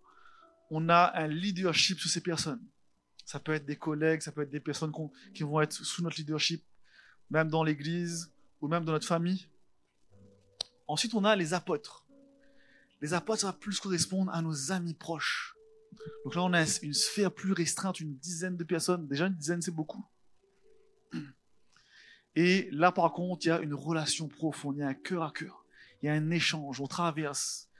on 0.71 0.89
a 0.89 1.13
un 1.15 1.29
leadership 1.29 1.99
sur 1.99 2.11
ces 2.11 2.23
personnes. 2.23 2.63
Ça 3.25 3.41
peut 3.41 3.53
être 3.53 3.67
des 3.67 3.77
collègues, 3.77 4.21
ça 4.21 4.33
peut 4.33 4.43
être 4.43 4.51
des 4.51 4.61
personnes 4.61 4.93
qui 5.35 5.43
vont 5.43 5.61
être 5.61 5.73
sous 5.73 6.03
notre 6.03 6.17
leadership, 6.17 6.63
même 7.31 7.49
dans 7.49 7.65
l'église 7.65 8.33
ou 8.61 8.69
même 8.69 8.85
dans 8.85 8.93
notre 8.93 9.07
famille. 9.07 9.47
Ensuite, 10.87 11.15
on 11.15 11.25
a 11.25 11.35
les 11.37 11.55
apôtres. 11.55 12.07
Les 13.01 13.15
apôtres, 13.15 13.41
ça 13.41 13.49
va 13.49 13.53
plus 13.53 13.81
correspondre 13.81 14.33
à 14.33 14.41
nos 14.43 14.73
amis 14.73 14.95
proches. 14.95 15.56
Donc 16.25 16.35
là, 16.35 16.43
on 16.43 16.53
a 16.53 16.65
une 16.83 16.95
sphère 16.95 17.33
plus 17.33 17.53
restreinte, 17.53 18.01
une 18.01 18.17
dizaine 18.17 18.57
de 18.57 18.65
personnes. 18.65 19.07
Déjà, 19.07 19.27
une 19.27 19.35
dizaine, 19.35 19.63
c'est 19.63 19.75
beaucoup. 19.75 20.05
Et 22.37 22.69
là, 22.71 22.93
par 22.93 23.13
contre, 23.13 23.47
il 23.47 23.49
y 23.49 23.53
a 23.53 23.61
une 23.61 23.75
relation 23.75 24.29
profonde, 24.29 24.77
il 24.77 24.81
y 24.81 24.83
a 24.83 24.89
un 24.89 24.95
cœur 24.95 25.23
à 25.23 25.33
cœur, 25.33 25.65
il 26.03 26.07
y 26.07 26.09
a 26.11 26.13
un 26.13 26.31
échange, 26.31 26.81
on 26.83 26.87
traverse 26.87 27.71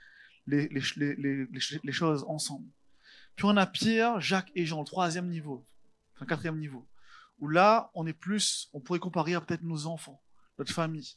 les, 0.47 1.93
choses 1.93 2.25
ensemble. 2.27 2.67
Puis 3.37 3.45
on 3.45 3.57
a 3.59 3.67
Pierre, 3.67 4.19
Jacques 4.21 4.51
et 4.55 4.65
Jean, 4.65 4.81
le 4.81 4.87
troisième 4.87 5.29
niveau, 5.29 5.67
enfin 6.15 6.25
quatrième 6.25 6.59
niveau, 6.59 6.89
où 7.39 7.49
là, 7.49 7.91
on 7.95 8.07
est 8.07 8.15
plus, 8.15 8.71
on 8.73 8.81
pourrait 8.81 8.99
comparer 8.99 9.35
à 9.35 9.43
peut-être 9.43 9.63
nos 9.63 9.87
enfants, 9.87 10.23
notre 10.59 10.73
famille, 10.73 11.17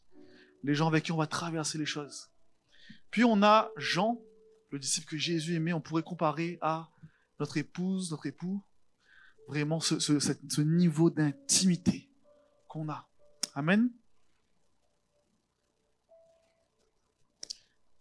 les 0.64 0.76
gens 0.76 0.88
avec 0.88 1.06
qui 1.06 1.14
on 1.14 1.18
va 1.18 1.28
traverser 1.28 1.78
les 1.78 1.86
choses. 1.86 2.30
Puis 3.10 3.24
on 3.24 3.42
a 3.42 3.72
Jean, 3.78 4.22
le 4.72 4.80
disciple 4.80 5.08
que 5.08 5.18
Jésus 5.18 5.56
aimait, 5.56 5.74
on 5.74 5.82
pourrait 5.82 6.04
comparer 6.04 6.58
à 6.62 6.90
notre 7.40 7.58
épouse, 7.58 8.12
notre 8.12 8.26
époux, 8.26 8.64
vraiment 9.48 9.80
ce, 9.80 10.62
niveau 10.62 11.10
d'intimité 11.10 12.10
qu'on 12.68 12.90
a. 12.90 13.10
Amen. 13.56 13.90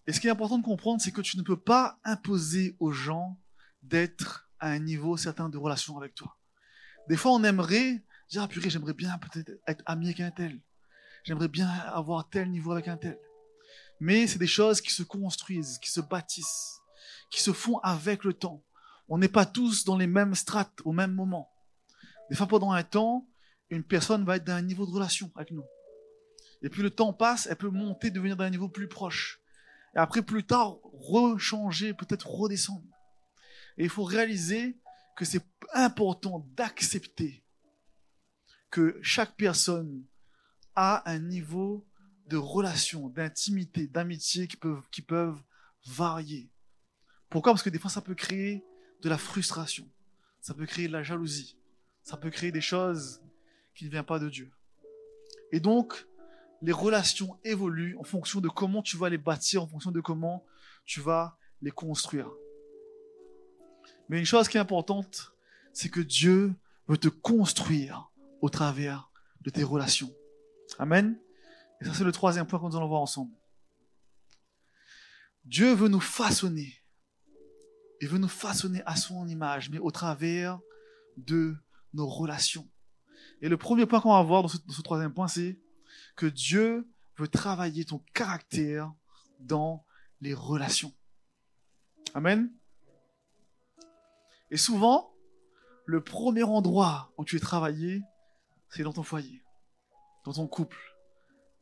Et 0.06 0.12
ce 0.12 0.20
qui 0.20 0.26
est 0.26 0.30
important 0.30 0.58
de 0.58 0.64
comprendre, 0.64 1.00
c'est 1.00 1.12
que 1.12 1.20
tu 1.20 1.37
ne 1.38 1.42
peux 1.42 1.58
pas 1.58 1.98
imposer 2.04 2.76
aux 2.80 2.92
gens 2.92 3.40
d'être 3.82 4.50
à 4.58 4.70
un 4.70 4.78
niveau 4.78 5.16
certain 5.16 5.48
de 5.48 5.56
relation 5.56 5.96
avec 5.96 6.14
toi. 6.14 6.38
Des 7.08 7.16
fois, 7.16 7.32
on 7.32 7.44
aimerait 7.44 8.04
dire, 8.30 8.42
ah 8.42 8.48
purée, 8.48 8.70
j'aimerais 8.70 8.94
bien 8.94 9.16
peut-être 9.18 9.52
être 9.66 9.82
ami 9.87 10.06
avec 10.06 10.20
un 10.20 10.30
tel. 10.30 10.60
J'aimerais 11.25 11.48
bien 11.48 11.68
avoir 11.68 12.28
tel 12.28 12.50
niveau 12.50 12.72
avec 12.72 12.88
un 12.88 12.96
tel. 12.96 13.18
Mais 14.00 14.26
c'est 14.26 14.38
des 14.38 14.47
choses 14.47 14.81
qui 14.81 14.93
se 14.93 15.02
construisent, 15.02 15.78
qui 15.78 15.90
se 15.90 16.00
bâtissent, 16.00 16.81
qui 17.31 17.43
se 17.43 17.52
font 17.52 17.78
avec 17.78 18.25
le 18.25 18.33
temps. 18.33 18.64
On 19.09 19.19
n'est 19.19 19.28
pas 19.28 19.47
tous 19.47 19.85
dans 19.85 19.97
les 19.97 20.07
mêmes 20.07 20.35
strates 20.35 20.81
au 20.85 20.93
même 20.93 21.12
moment. 21.12 21.50
Des 22.31 22.37
fois, 22.37 22.47
pendant 22.47 22.73
un 22.73 22.83
temps, 22.83 23.26
une 23.71 23.85
personne 23.85 24.25
va 24.25 24.37
être 24.37 24.45
d'un 24.45 24.62
niveau 24.62 24.87
de 24.87 24.93
relation 24.93 25.31
avec 25.35 25.50
nous. 25.50 25.64
Et 26.62 26.69
puis 26.69 26.83
le 26.83 26.90
temps 26.90 27.12
passe, 27.12 27.47
elle 27.47 27.57
peut 27.57 27.71
monter, 27.71 28.11
devenir 28.11 28.37
d'un 28.37 28.50
niveau 28.50 28.69
plus 28.69 28.88
proche. 28.88 29.40
Et 29.95 29.99
après, 29.99 30.23
plus 30.23 30.45
tard, 30.45 30.78
rechanger, 30.83 31.95
peut-être 31.95 32.28
redescendre. 32.28 32.85
Et 33.76 33.85
il 33.85 33.90
faut 33.90 34.05
réaliser 34.05 34.78
que 35.17 35.25
c'est 35.25 35.45
important 35.73 36.47
d'accepter 36.55 37.45
que 38.71 38.99
chaque 39.02 39.37
personne 39.37 40.05
a 40.75 41.09
un 41.11 41.19
niveau 41.19 41.88
de 42.28 42.37
relation, 42.37 43.08
d'intimité, 43.08 43.87
d'amitié 43.87 44.49
qui 44.49 45.02
peuvent 45.02 45.42
varier. 45.87 46.49
Pourquoi? 47.30 47.52
Parce 47.52 47.62
que 47.62 47.70
des 47.70 47.78
fois, 47.78 47.90
ça 47.90 48.00
peut 48.00 48.14
créer 48.14 48.64
de 49.02 49.08
la 49.08 49.18
frustration, 49.18 49.88
ça 50.40 50.54
peut 50.54 50.66
créer 50.66 50.88
de 50.88 50.92
la 50.92 51.02
jalousie, 51.02 51.56
ça 52.02 52.16
peut 52.16 52.30
créer 52.30 52.52
des 52.52 52.61
choses 52.61 53.20
qui 53.75 53.85
ne 53.85 53.90
viennent 53.90 54.04
pas 54.04 54.18
de 54.18 54.28
Dieu. 54.28 54.50
Et 55.52 55.61
donc, 55.61 56.06
les 56.62 56.73
relations 56.73 57.38
évoluent 57.44 57.97
en 57.99 58.04
fonction 58.04 58.40
de 58.40 58.49
comment 58.49 58.82
tu 58.82 58.97
vas 58.97 59.08
les 59.08 59.18
bâtir, 59.18 59.62
en 59.62 59.66
fonction 59.66 59.90
de 59.90 60.00
comment 60.00 60.44
tu 60.85 61.00
vas 61.00 61.38
les 61.62 61.70
construire. 61.70 62.30
Mais 64.08 64.18
une 64.18 64.26
chose 64.26 64.49
qui 64.49 64.56
est 64.56 64.61
importante, 64.61 65.32
c'est 65.73 65.90
que 65.90 66.00
Dieu 66.00 66.54
veut 66.88 66.99
te 66.99 67.08
construire 67.08 68.11
au 68.40 68.49
travers 68.49 69.11
de 69.42 69.50
tes 69.50 69.62
relations. 69.62 70.12
Amen. 70.78 71.18
Et 71.80 71.85
ça, 71.85 71.94
c'est 71.94 72.04
le 72.04 72.12
troisième 72.12 72.47
point 72.47 72.58
que 72.58 72.64
nous 72.64 72.76
allons 72.76 72.88
voir 72.88 73.02
ensemble. 73.02 73.35
Dieu 75.44 75.73
veut 75.73 75.88
nous 75.88 76.00
façonner. 76.00 76.75
Il 78.00 78.08
veut 78.08 78.18
nous 78.18 78.28
façonner 78.28 78.82
à 78.87 78.97
son 78.97 79.26
image, 79.28 79.70
mais 79.70 79.78
au 79.78 79.90
travers 79.90 80.61
de 81.16 81.56
nos 81.94 82.06
relations. 82.06 82.68
Et 83.40 83.49
le 83.49 83.56
premier 83.56 83.87
point 83.87 84.00
qu'on 84.00 84.12
va 84.12 84.23
voir 84.23 84.42
dans 84.42 84.49
ce, 84.49 84.58
dans 84.58 84.73
ce 84.73 84.82
troisième 84.82 85.14
point, 85.14 85.28
c'est 85.28 85.61
que 86.16 86.26
Dieu 86.26 86.88
veut 87.16 87.28
travailler 87.28 87.85
ton 87.85 88.04
caractère 88.12 88.92
dans 89.40 89.85
les 90.20 90.35
relations. 90.35 90.92
Amen. 92.14 92.52
Et 94.50 94.56
souvent, 94.56 95.14
le 95.85 96.02
premier 96.02 96.42
endroit 96.42 97.12
où 97.16 97.25
tu 97.25 97.37
es 97.37 97.40
travaillé, 97.40 98.02
c'est 98.70 98.82
dans 98.82 98.92
ton 98.92 99.02
foyer, 99.02 99.42
dans 100.25 100.32
ton 100.32 100.47
couple, 100.47 100.88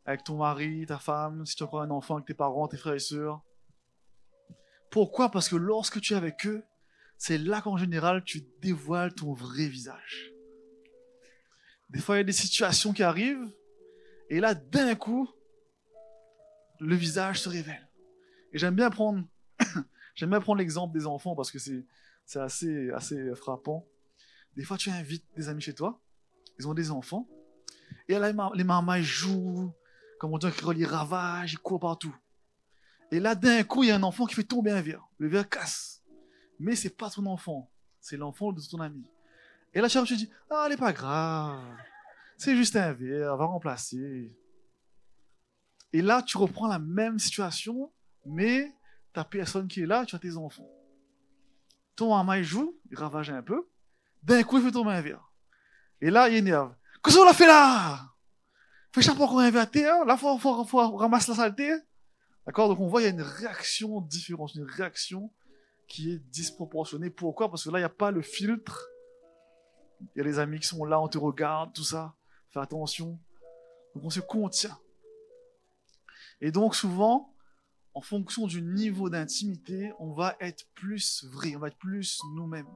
avec 0.06 0.22
ton 0.22 0.36
mari, 0.36 0.86
ta 0.86 0.98
femme, 0.98 1.44
si 1.44 1.56
tu 1.56 1.64
as 1.64 1.66
encore 1.66 1.82
un 1.82 1.90
enfant 1.90 2.14
avec 2.14 2.26
tes 2.26 2.34
parents, 2.34 2.68
tes 2.68 2.76
frères 2.76 2.94
et 2.94 3.00
sœurs. 3.00 3.42
Pourquoi? 4.90 5.30
Parce 5.30 5.48
que 5.48 5.56
lorsque 5.56 6.00
tu 6.00 6.14
es 6.14 6.16
avec 6.16 6.46
eux, 6.46 6.62
c'est 7.18 7.38
là 7.38 7.60
qu'en 7.60 7.76
général 7.76 8.22
tu 8.22 8.42
dévoiles 8.62 9.14
ton 9.14 9.32
vrai 9.32 9.66
visage. 9.66 10.32
Des 11.90 12.00
fois, 12.00 12.16
il 12.16 12.18
y 12.18 12.20
a 12.20 12.24
des 12.24 12.32
situations 12.32 12.92
qui 12.92 13.02
arrivent, 13.02 13.48
et 14.28 14.40
là, 14.40 14.54
d'un 14.54 14.94
coup, 14.94 15.28
le 16.80 16.94
visage 16.96 17.40
se 17.40 17.48
révèle. 17.48 17.88
Et 18.52 18.58
j'aime 18.58 18.74
bien 18.74 18.90
prendre, 18.90 19.24
j'aime 20.14 20.30
bien 20.30 20.40
prendre 20.40 20.58
l'exemple 20.58 20.96
des 20.96 21.06
enfants 21.06 21.36
parce 21.36 21.50
que 21.50 21.58
c'est, 21.58 21.84
c'est 22.24 22.40
assez, 22.40 22.90
assez 22.90 23.34
frappant. 23.34 23.86
Des 24.56 24.64
fois, 24.64 24.76
tu 24.76 24.90
invites 24.90 25.24
des 25.36 25.48
amis 25.48 25.62
chez 25.62 25.74
toi, 25.74 26.00
ils 26.58 26.66
ont 26.66 26.74
des 26.74 26.90
enfants, 26.90 27.28
et 28.08 28.18
là, 28.18 28.32
les 28.54 28.64
mamans 28.64 29.00
jouent, 29.00 29.72
comme 30.18 30.32
on 30.32 30.38
dit, 30.38 30.46
ils 30.76 30.86
ravagent, 30.86 31.52
ils 31.52 31.58
courent 31.58 31.80
partout. 31.80 32.14
Et 33.10 33.20
là, 33.20 33.34
d'un 33.34 33.62
coup, 33.62 33.82
il 33.82 33.88
y 33.88 33.90
a 33.90 33.96
un 33.96 34.02
enfant 34.02 34.26
qui 34.26 34.34
fait 34.34 34.44
tomber 34.44 34.70
un 34.70 34.80
verre. 34.80 35.06
Le 35.18 35.28
verre 35.28 35.48
casse. 35.48 36.02
Mais 36.58 36.74
c'est 36.74 36.96
pas 36.96 37.10
ton 37.10 37.26
enfant, 37.26 37.70
c'est 38.00 38.16
l'enfant 38.16 38.52
de 38.52 38.60
ton 38.60 38.80
ami. 38.80 39.04
Et 39.74 39.80
là, 39.80 39.88
tu 39.88 39.98
te 39.98 40.14
dis, 40.14 40.30
ah, 40.50 40.64
elle 40.66 40.72
est 40.72 40.78
pas 40.78 40.92
grave. 40.92 41.60
C'est 42.38 42.56
juste 42.56 42.76
un 42.76 42.92
verre, 42.92 43.36
va 43.36 43.44
remplacer. 43.44 44.34
Et 45.92 46.02
là, 46.02 46.22
tu 46.22 46.38
reprends 46.38 46.66
la 46.66 46.78
même 46.78 47.18
situation, 47.18 47.92
mais 48.24 48.74
ta 49.12 49.24
personne 49.24 49.68
qui 49.68 49.82
est 49.82 49.86
là, 49.86 50.04
tu 50.06 50.16
as 50.16 50.18
tes 50.18 50.36
enfants. 50.36 50.70
Ton 51.94 52.14
maman, 52.14 52.34
il 52.34 52.44
joue, 52.44 52.78
il 52.90 52.96
ravage 52.96 53.30
un 53.30 53.42
peu. 53.42 53.68
D'un 54.22 54.42
coup, 54.42 54.58
il 54.58 54.64
fait 54.64 54.72
tomber 54.72 54.92
un 54.92 55.00
verre. 55.00 55.30
Et 56.00 56.10
là, 56.10 56.28
il 56.28 56.36
énerve. 56.36 56.74
Qu'est-ce 57.02 57.16
qu'on 57.16 57.28
a 57.28 57.32
fait 57.32 57.46
là? 57.46 58.12
Fais 58.96 59.02
chaque 59.02 59.16
fois 59.16 59.28
qu'on 59.28 59.50
verre 59.50 59.62
à 59.62 59.66
terre, 59.66 60.04
là, 60.06 60.14
il 60.14 60.18
faut, 60.18 60.38
faut, 60.38 60.64
faut 60.64 60.96
ramasser 60.96 61.30
la 61.32 61.36
saleté. 61.36 61.70
D'accord? 62.46 62.68
Donc, 62.68 62.80
on 62.80 62.88
voit, 62.88 63.02
il 63.02 63.04
y 63.04 63.08
a 63.08 63.10
une 63.10 63.20
réaction 63.20 64.00
différente, 64.00 64.54
une 64.54 64.64
réaction 64.64 65.30
qui 65.86 66.12
est 66.12 66.18
disproportionnée. 66.30 67.10
Pourquoi? 67.10 67.50
Parce 67.50 67.64
que 67.64 67.70
là, 67.70 67.78
il 67.78 67.82
n'y 67.82 67.86
a 67.86 67.90
pas 67.90 68.10
le 68.10 68.22
filtre 68.22 68.88
il 70.00 70.18
y 70.18 70.20
a 70.20 70.24
les 70.24 70.38
amis 70.38 70.60
qui 70.60 70.66
sont 70.66 70.84
là, 70.84 70.98
on 71.00 71.08
te 71.08 71.18
regarde, 71.18 71.72
tout 71.74 71.84
ça. 71.84 72.14
Fais 72.50 72.60
attention. 72.60 73.18
Donc 73.94 74.04
on 74.04 74.10
se 74.10 74.20
contient. 74.20 74.78
Et 76.40 76.50
donc 76.50 76.74
souvent, 76.74 77.34
en 77.94 78.00
fonction 78.00 78.46
du 78.46 78.60
niveau 78.62 79.08
d'intimité, 79.08 79.92
on 79.98 80.12
va 80.12 80.36
être 80.40 80.66
plus 80.74 81.24
vrai, 81.24 81.54
on 81.56 81.58
va 81.58 81.68
être 81.68 81.78
plus 81.78 82.20
nous-mêmes. 82.34 82.68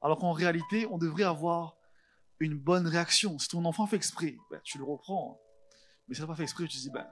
Alors 0.00 0.18
qu'en 0.18 0.32
réalité, 0.32 0.86
on 0.90 0.98
devrait 0.98 1.22
avoir 1.24 1.76
une 2.44 2.58
bonne 2.58 2.86
réaction. 2.86 3.38
Si 3.38 3.48
ton 3.48 3.64
enfant 3.64 3.86
fait 3.86 3.96
exprès, 3.96 4.36
ben, 4.50 4.60
tu 4.64 4.78
le 4.78 4.84
reprends. 4.84 5.40
Mais 6.08 6.14
si 6.14 6.20
tu 6.20 6.22
n'as 6.22 6.28
pas 6.28 6.36
fait 6.36 6.42
exprès, 6.42 6.66
tu 6.66 6.78
dis, 6.78 6.90
ben, 6.90 7.06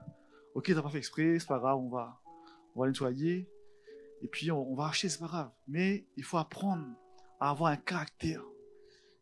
ok, 0.55 0.65
tu 0.65 0.75
n'as 0.75 0.83
pas 0.83 0.91
fait 0.91 0.99
exprès, 0.99 1.39
c'est 1.39 1.47
pas 1.47 1.59
grave, 1.59 1.79
on 1.79 1.89
va, 1.89 2.21
on 2.75 2.81
va 2.81 2.89
nettoyer. 2.89 3.49
Et 4.23 4.29
puis 4.29 4.51
on, 4.51 4.71
on 4.71 4.75
va 4.75 4.89
acheter, 4.89 5.09
c'est 5.09 5.21
pas 5.21 5.27
grave. 5.27 5.51
Mais 5.69 6.07
il 6.17 6.25
faut 6.25 6.39
apprendre 6.39 6.87
à 7.41 7.51
avoir 7.51 7.73
un 7.73 7.77
caractère 7.77 8.43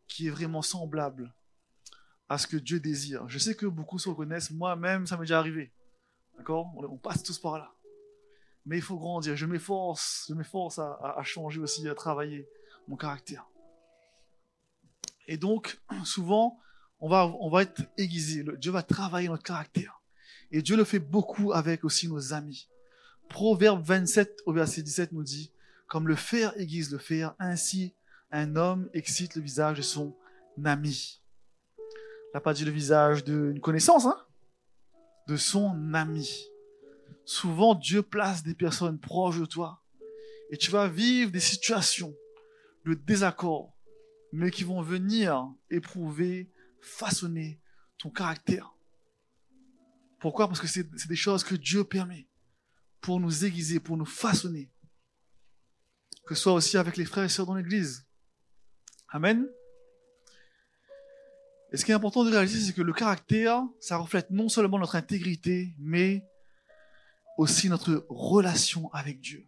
qui 0.08 0.26
est 0.26 0.30
vraiment 0.30 0.62
semblable 0.62 1.32
à 2.28 2.38
ce 2.38 2.46
que 2.46 2.56
Dieu 2.56 2.80
désire. 2.80 3.28
Je 3.28 3.38
sais 3.38 3.54
que 3.54 3.66
beaucoup 3.66 3.98
se 3.98 4.08
reconnaissent, 4.08 4.50
moi-même, 4.50 5.06
ça 5.06 5.16
m'est 5.16 5.22
déjà 5.22 5.38
arrivé. 5.38 5.72
D'accord? 6.36 6.70
On, 6.76 6.96
passe 6.96 7.22
tous 7.22 7.38
par 7.38 7.58
là. 7.58 7.72
Mais 8.66 8.76
il 8.76 8.82
faut 8.82 8.98
grandir. 8.98 9.36
Je 9.36 9.46
m'efforce, 9.46 10.26
je 10.28 10.34
m'efforce 10.34 10.78
à, 10.78 11.20
changer 11.22 11.60
aussi, 11.60 11.88
à 11.88 11.94
travailler 11.94 12.48
mon 12.86 12.96
caractère. 12.96 13.46
Et 15.28 15.36
donc, 15.36 15.80
souvent, 16.04 16.58
on 16.98 17.08
va, 17.08 17.26
on 17.40 17.48
va 17.48 17.62
être 17.62 17.82
aiguisé. 17.96 18.44
Dieu 18.58 18.72
va 18.72 18.82
travailler 18.82 19.28
notre 19.28 19.44
caractère. 19.44 20.02
Et 20.50 20.62
Dieu 20.62 20.76
le 20.76 20.84
fait 20.84 20.98
beaucoup 20.98 21.52
avec 21.52 21.84
aussi 21.84 22.08
nos 22.08 22.32
amis. 22.32 22.68
Proverbe 23.28 23.82
27 23.84 24.40
au 24.46 24.52
verset 24.52 24.82
17 24.82 25.12
nous 25.12 25.22
dit, 25.22 25.52
comme 25.86 26.08
le 26.08 26.16
fer 26.16 26.52
aiguise 26.56 26.90
le 26.90 26.98
fer, 26.98 27.34
ainsi 27.38 27.94
un 28.30 28.56
homme 28.56 28.88
excite 28.94 29.36
le 29.36 29.42
visage 29.42 29.76
de 29.76 29.82
son 29.82 30.16
ami. 30.64 31.22
Il 31.78 32.30
n'a 32.34 32.40
pas 32.40 32.54
dit 32.54 32.64
le 32.64 32.70
visage 32.70 33.24
d'une 33.24 33.60
connaissance, 33.60 34.06
hein? 34.06 34.18
de 35.28 35.36
son 35.36 35.92
ami. 35.92 36.50
souvent 37.26 37.74
Dieu 37.74 38.02
place 38.02 38.42
des 38.42 38.54
personnes 38.54 38.98
proches 38.98 39.38
de 39.38 39.44
toi 39.44 39.82
et 40.50 40.56
tu 40.56 40.70
vas 40.70 40.88
vivre 40.88 41.30
des 41.30 41.40
situations 41.40 42.14
de 42.86 42.94
désaccord, 42.94 43.76
mais 44.32 44.50
qui 44.50 44.64
vont 44.64 44.82
venir 44.82 45.52
éprouver, 45.70 46.50
façonner 46.80 47.60
ton 47.98 48.10
caractère. 48.10 48.74
Pourquoi? 50.20 50.48
Parce 50.48 50.60
que 50.60 50.66
c'est 50.66 51.08
des 51.08 51.16
choses 51.16 51.44
que 51.44 51.54
Dieu 51.54 51.84
permet 51.84 52.28
pour 53.00 53.20
nous 53.20 53.44
aiguiser, 53.44 53.80
pour 53.80 53.96
nous 53.96 54.04
façonner. 54.04 54.70
Que 56.26 56.34
ce 56.34 56.42
soit 56.42 56.52
aussi 56.52 56.76
avec 56.76 56.96
les 56.96 57.04
frères 57.04 57.24
et 57.24 57.28
sœurs 57.28 57.46
dans 57.46 57.54
l'Église. 57.54 58.06
Amen. 59.08 59.48
Et 61.72 61.76
ce 61.76 61.84
qui 61.84 61.92
est 61.92 61.94
important 61.94 62.24
de 62.24 62.30
réaliser, 62.30 62.60
c'est 62.60 62.72
que 62.72 62.82
le 62.82 62.92
caractère, 62.92 63.62
ça 63.78 63.96
reflète 63.96 64.30
non 64.30 64.48
seulement 64.48 64.78
notre 64.78 64.96
intégrité, 64.96 65.74
mais 65.78 66.26
aussi 67.36 67.68
notre 67.68 68.06
relation 68.08 68.92
avec 68.92 69.20
Dieu. 69.20 69.46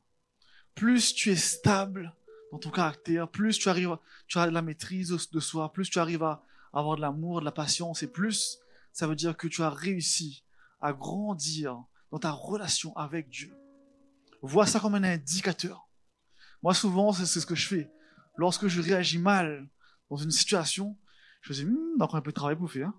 Plus 0.75 1.15
tu 1.15 1.31
es 1.31 1.37
stable 1.37 2.15
dans 2.53 2.59
ton 2.59 2.71
caractère, 2.71 3.29
plus 3.29 3.59
tu 3.59 3.69
arrives, 3.69 3.97
tu 4.27 4.39
as 4.39 4.51
la 4.51 4.63
maîtrise 4.63 5.11
de 5.31 5.41
soi, 5.41 5.73
plus 5.73 5.89
tu 5.89 5.99
arrives 5.99 6.23
à 6.23 6.43
avoir 6.73 6.97
de 6.97 7.01
l'amour, 7.01 7.41
de 7.41 7.45
la 7.45 7.53
patience, 7.53 8.03
et 8.03 8.07
plus 8.07 8.59
ça 8.93 9.07
veut 9.07 9.17
dire 9.17 9.37
que 9.37 9.49
tu 9.49 9.63
as 9.63 9.71
réussi 9.71 10.45
à 10.81 10.93
grandir 10.93 11.83
dans 12.11 12.19
ta 12.19 12.31
relation 12.31 12.97
avec 12.97 13.29
Dieu. 13.29 13.55
Vois 14.43 14.67
ça 14.67 14.81
comme 14.81 14.95
un 14.95 15.05
indicateur. 15.05 15.89
Moi, 16.63 16.75
souvent, 16.75 17.13
c'est 17.13 17.27
ce 17.27 17.47
que 17.47 17.55
je 17.55 17.69
fais. 17.69 17.91
Lorsque 18.37 18.69
je 18.69 18.81
réagis 18.81 19.19
mal 19.19 19.69
dans 20.09 20.17
une 20.17 20.31
situation, 20.31 20.97
je 21.43 21.53
me 21.53 21.55
dis, 21.55 21.65
hm, 21.65 21.99
donc 21.99 22.15
un 22.15 22.21
peu 22.21 22.31
de 22.31 22.35
travail 22.35 22.57
pour 22.57 22.71
faire. 22.71 22.93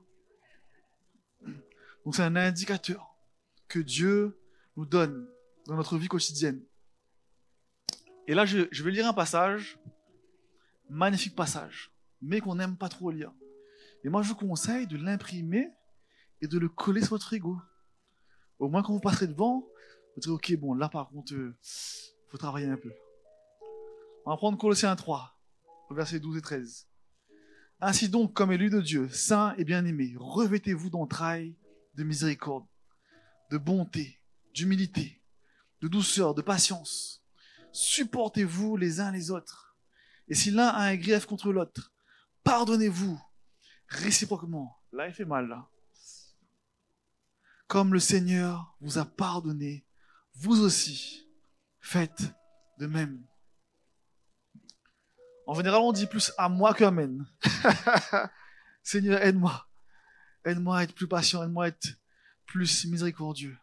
Donc 2.05 2.15
c'est 2.15 2.23
un 2.23 2.35
indicateur 2.35 3.15
que 3.67 3.79
Dieu 3.79 4.39
nous 4.75 4.85
donne 4.85 5.27
dans 5.67 5.75
notre 5.75 5.97
vie 5.97 6.07
quotidienne. 6.07 6.61
Et 8.31 8.33
là, 8.33 8.45
je, 8.45 8.83
vais 8.83 8.91
lire 8.91 9.05
un 9.05 9.13
passage, 9.13 9.77
magnifique 10.89 11.35
passage, 11.35 11.91
mais 12.21 12.39
qu'on 12.39 12.55
n'aime 12.55 12.77
pas 12.77 12.87
trop 12.87 13.11
lire. 13.11 13.33
Et 14.05 14.09
moi, 14.09 14.21
je 14.21 14.29
vous 14.29 14.35
conseille 14.35 14.87
de 14.87 14.95
l'imprimer 14.95 15.67
et 16.39 16.47
de 16.47 16.57
le 16.57 16.69
coller 16.69 17.01
sur 17.01 17.09
votre 17.09 17.33
ego. 17.33 17.59
Au 18.57 18.69
moins, 18.69 18.83
quand 18.83 18.93
vous 18.93 19.01
passerez 19.01 19.27
devant, 19.27 19.67
vous 20.15 20.21
direz, 20.21 20.31
ok, 20.31 20.55
bon, 20.59 20.73
là, 20.73 20.87
par 20.87 21.09
contre, 21.09 21.33
euh, 21.33 21.57
faut 22.29 22.37
travailler 22.37 22.67
un 22.67 22.77
peu. 22.77 22.93
On 24.25 24.29
va 24.29 24.37
prendre 24.37 24.57
Colossiens 24.57 24.95
3, 24.95 25.37
versets 25.89 26.21
12 26.21 26.37
et 26.37 26.41
13. 26.41 26.87
Ainsi 27.81 28.07
donc, 28.07 28.31
comme 28.31 28.53
élu 28.53 28.69
de 28.69 28.79
Dieu, 28.79 29.09
saint 29.09 29.53
et 29.57 29.65
bien-aimé, 29.65 30.13
revêtez-vous 30.17 30.89
d'entrailles 30.89 31.57
de 31.95 32.05
miséricorde, 32.05 32.65
de 33.49 33.57
bonté, 33.57 34.21
d'humilité, 34.53 35.21
de 35.81 35.89
douceur, 35.89 36.33
de 36.33 36.41
patience. 36.41 37.20
Supportez-vous 37.71 38.77
les 38.77 38.99
uns 38.99 39.11
les 39.11 39.31
autres. 39.31 39.75
Et 40.27 40.35
si 40.35 40.51
l'un 40.51 40.67
a 40.67 40.83
un 40.83 40.95
grief 40.95 41.25
contre 41.25 41.51
l'autre, 41.51 41.91
pardonnez-vous 42.43 43.19
réciproquement. 43.87 44.77
Là, 44.91 45.07
il 45.07 45.13
fait 45.13 45.25
mal. 45.25 45.61
Comme 47.67 47.93
le 47.93 47.99
Seigneur 47.99 48.75
vous 48.81 48.97
a 48.97 49.05
pardonné, 49.05 49.85
vous 50.35 50.61
aussi, 50.61 51.27
faites 51.79 52.33
de 52.79 52.87
même. 52.87 53.23
En 55.47 55.53
général, 55.53 55.81
on 55.81 55.91
dit 55.91 56.07
plus 56.07 56.31
à 56.37 56.49
moi 56.49 56.73
qu'Amen. 56.73 57.25
Seigneur, 58.83 59.21
aide-moi. 59.21 59.67
Aide-moi 60.45 60.77
à 60.77 60.83
être 60.83 60.95
plus 60.95 61.07
patient, 61.07 61.43
aide-moi 61.43 61.65
à 61.65 61.67
être 61.67 61.87
plus 62.45 62.85
miséricordieux. 62.85 63.57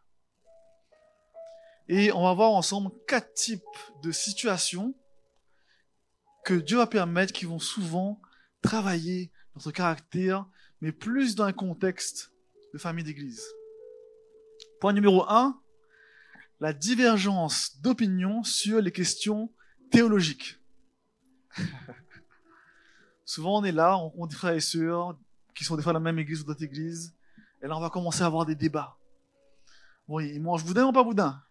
Et 1.89 2.13
on 2.13 2.23
va 2.23 2.35
voir 2.35 2.51
ensemble 2.53 2.91
quatre 3.07 3.33
types 3.33 3.63
de 4.03 4.13
situations 4.13 4.95
que 6.45 6.55
Dieu 6.55 6.77
va 6.77 6.87
permettre 6.87 7.33
qui 7.33 7.47
vont 7.47 7.59
souvent 7.59 8.21
travailler 8.63 9.33
notre 9.55 9.71
caractère, 9.71 10.47
mais 10.81 10.93
plus 10.93 11.35
dans 11.35 11.45
un 11.45 11.53
contexte 11.53 12.33
de 12.73 12.79
famille 12.79 13.05
d'église. 13.05 13.43
Point 14.81 14.93
numéro 14.93 15.25
un, 15.29 15.61
la 16.61 16.73
divergence 16.73 17.81
d'opinion 17.81 18.43
sur 18.43 18.81
les 18.81 18.93
questions 18.93 19.53
théologiques. 19.91 20.61
Souvent, 23.25 23.59
on 23.59 23.65
est 23.65 23.73
là, 23.73 23.97
on 23.97 24.09
rencontre 24.09 24.29
des 24.29 24.37
frères 24.37 24.55
et 24.55 24.61
sœurs 24.61 25.19
qui 25.55 25.65
sont 25.65 25.77
des 25.77 25.83
fois 25.83 25.93
dans 25.93 25.99
la 25.99 26.05
même 26.05 26.19
église 26.19 26.43
ou 26.43 26.45
d'autres 26.45 26.63
églises, 26.63 27.15
et 27.63 27.67
là, 27.67 27.77
on 27.77 27.81
va 27.81 27.91
commencer 27.91 28.23
à 28.23 28.27
avoir 28.27 28.47
des 28.47 28.55
débats. 28.55 28.97
Bon, 30.07 30.21
il 30.21 30.41
mange 30.41 30.65
boudin 30.65 30.87
ou 30.87 30.93
pas 30.93 31.03
boudin? 31.03 31.43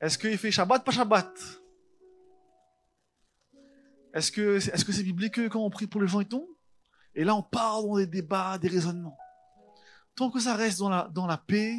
Est-ce 0.00 0.16
qu'il 0.16 0.36
fait 0.38 0.50
Shabbat, 0.50 0.84
pas 0.84 0.92
Shabbat? 0.92 1.30
Est-ce 4.14 4.32
que 4.32 4.56
est-ce 4.56 4.84
que 4.84 4.92
c'est 4.92 5.02
biblique 5.02 5.48
quand 5.48 5.60
on 5.60 5.70
prie 5.70 5.86
pour 5.86 6.00
les 6.00 6.08
gens 6.08 6.20
et 6.20 6.28
tout? 6.28 6.56
Et 7.14 7.24
là, 7.24 7.34
on 7.34 7.42
part 7.42 7.82
dans 7.82 7.96
des 7.96 8.06
débats, 8.06 8.58
des 8.58 8.68
raisonnements. 8.68 9.18
Tant 10.16 10.30
que 10.30 10.40
ça 10.40 10.54
reste 10.54 10.78
dans 10.78 10.88
la, 10.88 11.08
dans 11.12 11.26
la 11.26 11.36
paix, 11.36 11.76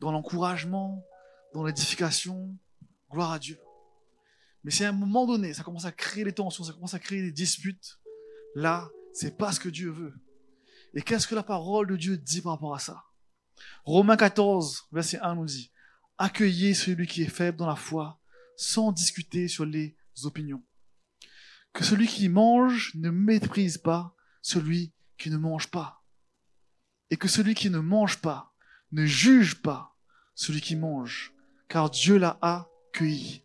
dans 0.00 0.12
l'encouragement, 0.12 1.04
dans 1.52 1.64
l'édification, 1.64 2.56
gloire 3.10 3.32
à 3.32 3.38
Dieu. 3.38 3.58
Mais 4.64 4.70
si 4.70 4.84
à 4.84 4.88
un 4.88 4.92
moment 4.92 5.26
donné, 5.26 5.54
ça 5.54 5.62
commence 5.62 5.84
à 5.84 5.92
créer 5.92 6.24
des 6.24 6.32
tensions, 6.32 6.64
ça 6.64 6.72
commence 6.72 6.94
à 6.94 6.98
créer 6.98 7.22
des 7.22 7.32
disputes, 7.32 7.98
là, 8.54 8.88
c'est 9.12 9.36
pas 9.36 9.52
ce 9.52 9.60
que 9.60 9.68
Dieu 9.68 9.90
veut. 9.90 10.14
Et 10.94 11.02
qu'est-ce 11.02 11.26
que 11.26 11.34
la 11.34 11.42
parole 11.42 11.86
de 11.86 11.96
Dieu 11.96 12.16
dit 12.16 12.40
par 12.40 12.52
rapport 12.52 12.74
à 12.74 12.78
ça? 12.78 13.04
Romains 13.84 14.16
14, 14.16 14.88
verset 14.92 15.18
1 15.20 15.34
nous 15.34 15.44
dit, 15.44 15.70
Accueillez 16.18 16.72
celui 16.72 17.06
qui 17.06 17.22
est 17.22 17.28
faible 17.28 17.58
dans 17.58 17.66
la 17.66 17.76
foi, 17.76 18.20
sans 18.56 18.90
discuter 18.90 19.48
sur 19.48 19.66
les 19.66 19.96
opinions. 20.24 20.64
Que 21.74 21.84
celui 21.84 22.06
qui 22.06 22.30
mange 22.30 22.94
ne 22.94 23.10
méprise 23.10 23.76
pas 23.76 24.16
celui 24.40 24.94
qui 25.18 25.30
ne 25.30 25.36
mange 25.36 25.70
pas. 25.70 26.02
Et 27.10 27.18
que 27.18 27.28
celui 27.28 27.54
qui 27.54 27.68
ne 27.68 27.80
mange 27.80 28.18
pas 28.22 28.54
ne 28.92 29.04
juge 29.04 29.56
pas 29.56 29.96
celui 30.34 30.60
qui 30.60 30.74
mange, 30.74 31.34
car 31.68 31.90
Dieu 31.90 32.16
l'a 32.16 32.38
accueilli. 32.40 33.42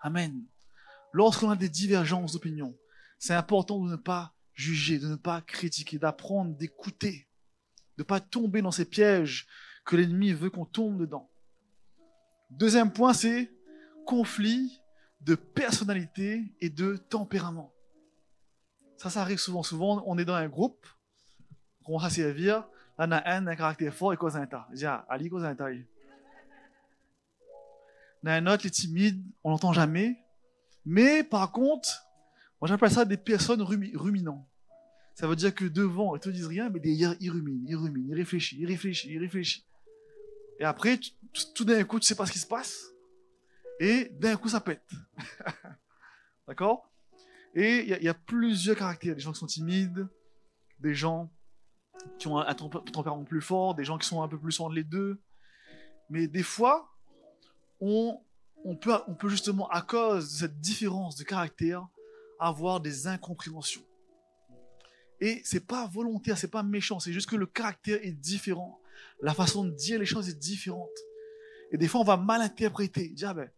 Amen. 0.00 0.44
Lorsqu'on 1.12 1.50
a 1.50 1.56
des 1.56 1.68
divergences 1.68 2.32
d'opinion, 2.32 2.78
c'est 3.18 3.34
important 3.34 3.84
de 3.84 3.90
ne 3.90 3.96
pas 3.96 4.34
juger, 4.52 4.98
de 4.98 5.08
ne 5.08 5.16
pas 5.16 5.40
critiquer, 5.40 5.98
d'apprendre, 5.98 6.56
d'écouter, 6.56 7.28
de 7.96 8.02
ne 8.02 8.06
pas 8.06 8.20
tomber 8.20 8.62
dans 8.62 8.70
ces 8.70 8.84
pièges 8.84 9.48
que 9.84 9.96
l'ennemi 9.96 10.32
veut 10.32 10.50
qu'on 10.50 10.66
tombe 10.66 11.00
dedans. 11.00 11.30
Deuxième 12.56 12.90
point, 12.90 13.12
c'est 13.12 13.50
conflit 14.06 14.80
de 15.20 15.34
personnalité 15.34 16.42
et 16.60 16.70
de 16.70 16.96
tempérament. 16.96 17.70
Ça, 18.96 19.10
ça 19.10 19.20
arrive 19.20 19.38
souvent. 19.38 19.62
Souvent, 19.62 20.02
on 20.06 20.16
est 20.16 20.24
dans 20.24 20.34
un 20.34 20.48
groupe, 20.48 20.86
on 21.84 21.98
va 21.98 22.08
servir, 22.08 22.66
là, 22.98 23.06
on 23.06 23.12
a 23.12 23.30
un, 23.30 23.46
un 23.46 23.56
caractère 23.56 23.92
fort 23.92 24.14
et 24.14 24.16
cause 24.16 24.36
un. 24.36 24.48
Ah, 24.50 25.06
Ali 25.10 25.30
un 25.34 25.54
tas. 25.54 25.70
Il 25.70 25.84
y 28.24 28.28
a 28.28 28.32
un 28.32 28.46
autre 28.46 28.62
qui 28.62 28.68
est 28.68 28.70
timide, 28.70 29.22
on 29.44 29.50
l'entend 29.50 29.74
jamais. 29.74 30.16
Mais 30.86 31.22
par 31.22 31.52
contre, 31.52 32.06
moi 32.58 32.68
j'appelle 32.68 32.90
ça 32.90 33.04
des 33.04 33.18
personnes 33.18 33.60
ruminants. 33.60 34.48
Ça 35.14 35.26
veut 35.26 35.36
dire 35.36 35.54
que 35.54 35.66
devant, 35.66 36.16
ils 36.16 36.20
te 36.20 36.30
disent 36.30 36.46
rien, 36.46 36.70
mais 36.70 36.80
derrière, 36.80 37.14
ils 37.20 37.30
ruminent, 37.30 37.64
ils 37.66 37.76
ruminent, 37.76 38.08
ils 38.08 38.14
réfléchissent, 38.14 38.58
ils 38.58 38.66
réfléchissent, 38.66 39.10
ils 39.10 39.18
réfléchissent. 39.18 39.65
Et 40.58 40.64
après, 40.64 40.98
tout 41.54 41.64
d'un 41.64 41.84
coup, 41.84 42.00
tu 42.00 42.06
sais 42.06 42.14
pas 42.14 42.26
ce 42.26 42.32
qui 42.32 42.38
se 42.38 42.46
passe. 42.46 42.86
Et 43.78 44.06
d'un 44.14 44.36
coup, 44.36 44.48
ça 44.48 44.60
pète. 44.60 44.88
D'accord? 46.48 46.90
Et 47.54 47.82
il 47.82 48.02
y, 48.04 48.08
a 48.08 48.14
plusieurs 48.14 48.76
caractères. 48.76 49.14
Des 49.14 49.20
gens 49.20 49.32
qui 49.32 49.38
sont 49.38 49.46
timides, 49.46 50.06
des 50.78 50.94
gens 50.94 51.30
qui 52.18 52.28
ont 52.28 52.38
un, 52.38 52.54
tempérament 52.54 53.24
plus 53.24 53.40
fort, 53.40 53.74
des 53.74 53.84
gens 53.84 53.98
qui 53.98 54.06
sont 54.06 54.22
un 54.22 54.28
peu 54.28 54.38
plus 54.38 54.60
entre 54.60 54.74
les 54.74 54.84
deux. 54.84 55.18
Mais 56.10 56.28
des 56.28 56.42
fois, 56.42 56.94
on, 57.80 58.20
peut, 58.80 58.92
on 59.08 59.14
peut 59.14 59.28
justement, 59.28 59.68
à 59.70 59.82
cause 59.82 60.30
de 60.30 60.36
cette 60.38 60.60
différence 60.60 61.16
de 61.16 61.24
caractère, 61.24 61.86
avoir 62.38 62.80
des 62.80 63.06
incompréhensions. 63.06 63.84
Et 65.20 65.40
c'est 65.44 65.66
pas 65.66 65.86
volontaire, 65.86 66.36
c'est 66.36 66.50
pas 66.50 66.62
méchant, 66.62 67.00
c'est 67.00 67.12
juste 67.12 67.28
que 67.28 67.36
le 67.36 67.46
caractère 67.46 67.98
est 68.02 68.12
différent. 68.12 68.80
La 69.20 69.34
façon 69.34 69.64
de 69.64 69.70
dire 69.70 69.98
les 69.98 70.06
choses 70.06 70.28
est 70.28 70.38
différente. 70.38 70.88
Et 71.72 71.78
des 71.78 71.88
fois, 71.88 72.00
on 72.00 72.04
va 72.04 72.16
mal 72.16 72.40
interpréter. 72.42 73.08
Dire, 73.08 73.30
ah 73.30 73.34
ben, 73.34 73.50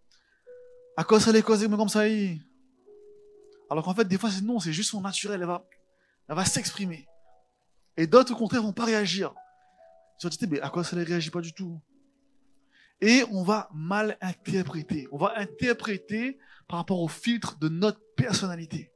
à 0.96 1.04
cause 1.04 1.26
de 1.26 1.32
les 1.32 1.42
causes 1.42 1.66
comme 1.66 1.88
ça, 1.88 2.04
alors 3.70 3.84
qu'en 3.84 3.94
fait, 3.94 4.06
des 4.06 4.18
fois, 4.18 4.30
c'est 4.30 4.42
non, 4.42 4.58
c'est 4.60 4.72
juste 4.72 4.90
son 4.90 5.00
naturel, 5.00 5.40
elle 5.40 5.46
va, 5.46 5.66
elle 6.28 6.36
va 6.36 6.44
s'exprimer. 6.44 7.06
Et 7.96 8.06
d'autres, 8.06 8.32
au 8.32 8.36
contraire, 8.36 8.62
vont 8.62 8.72
pas 8.72 8.84
réagir. 8.84 9.34
Tu 10.18 10.26
vas 10.26 10.46
mais 10.48 10.60
à 10.60 10.70
quoi 10.70 10.84
ça 10.84 10.96
ne 10.96 11.04
réagit 11.04 11.30
pas 11.30 11.40
du 11.40 11.52
tout? 11.52 11.80
Et 13.00 13.24
on 13.30 13.44
va 13.44 13.68
mal 13.72 14.16
interpréter. 14.20 15.06
On 15.12 15.18
va 15.18 15.34
interpréter 15.36 16.38
par 16.66 16.80
rapport 16.80 17.00
au 17.00 17.08
filtre 17.08 17.58
de 17.58 17.68
notre 17.68 18.00
personnalité. 18.16 18.90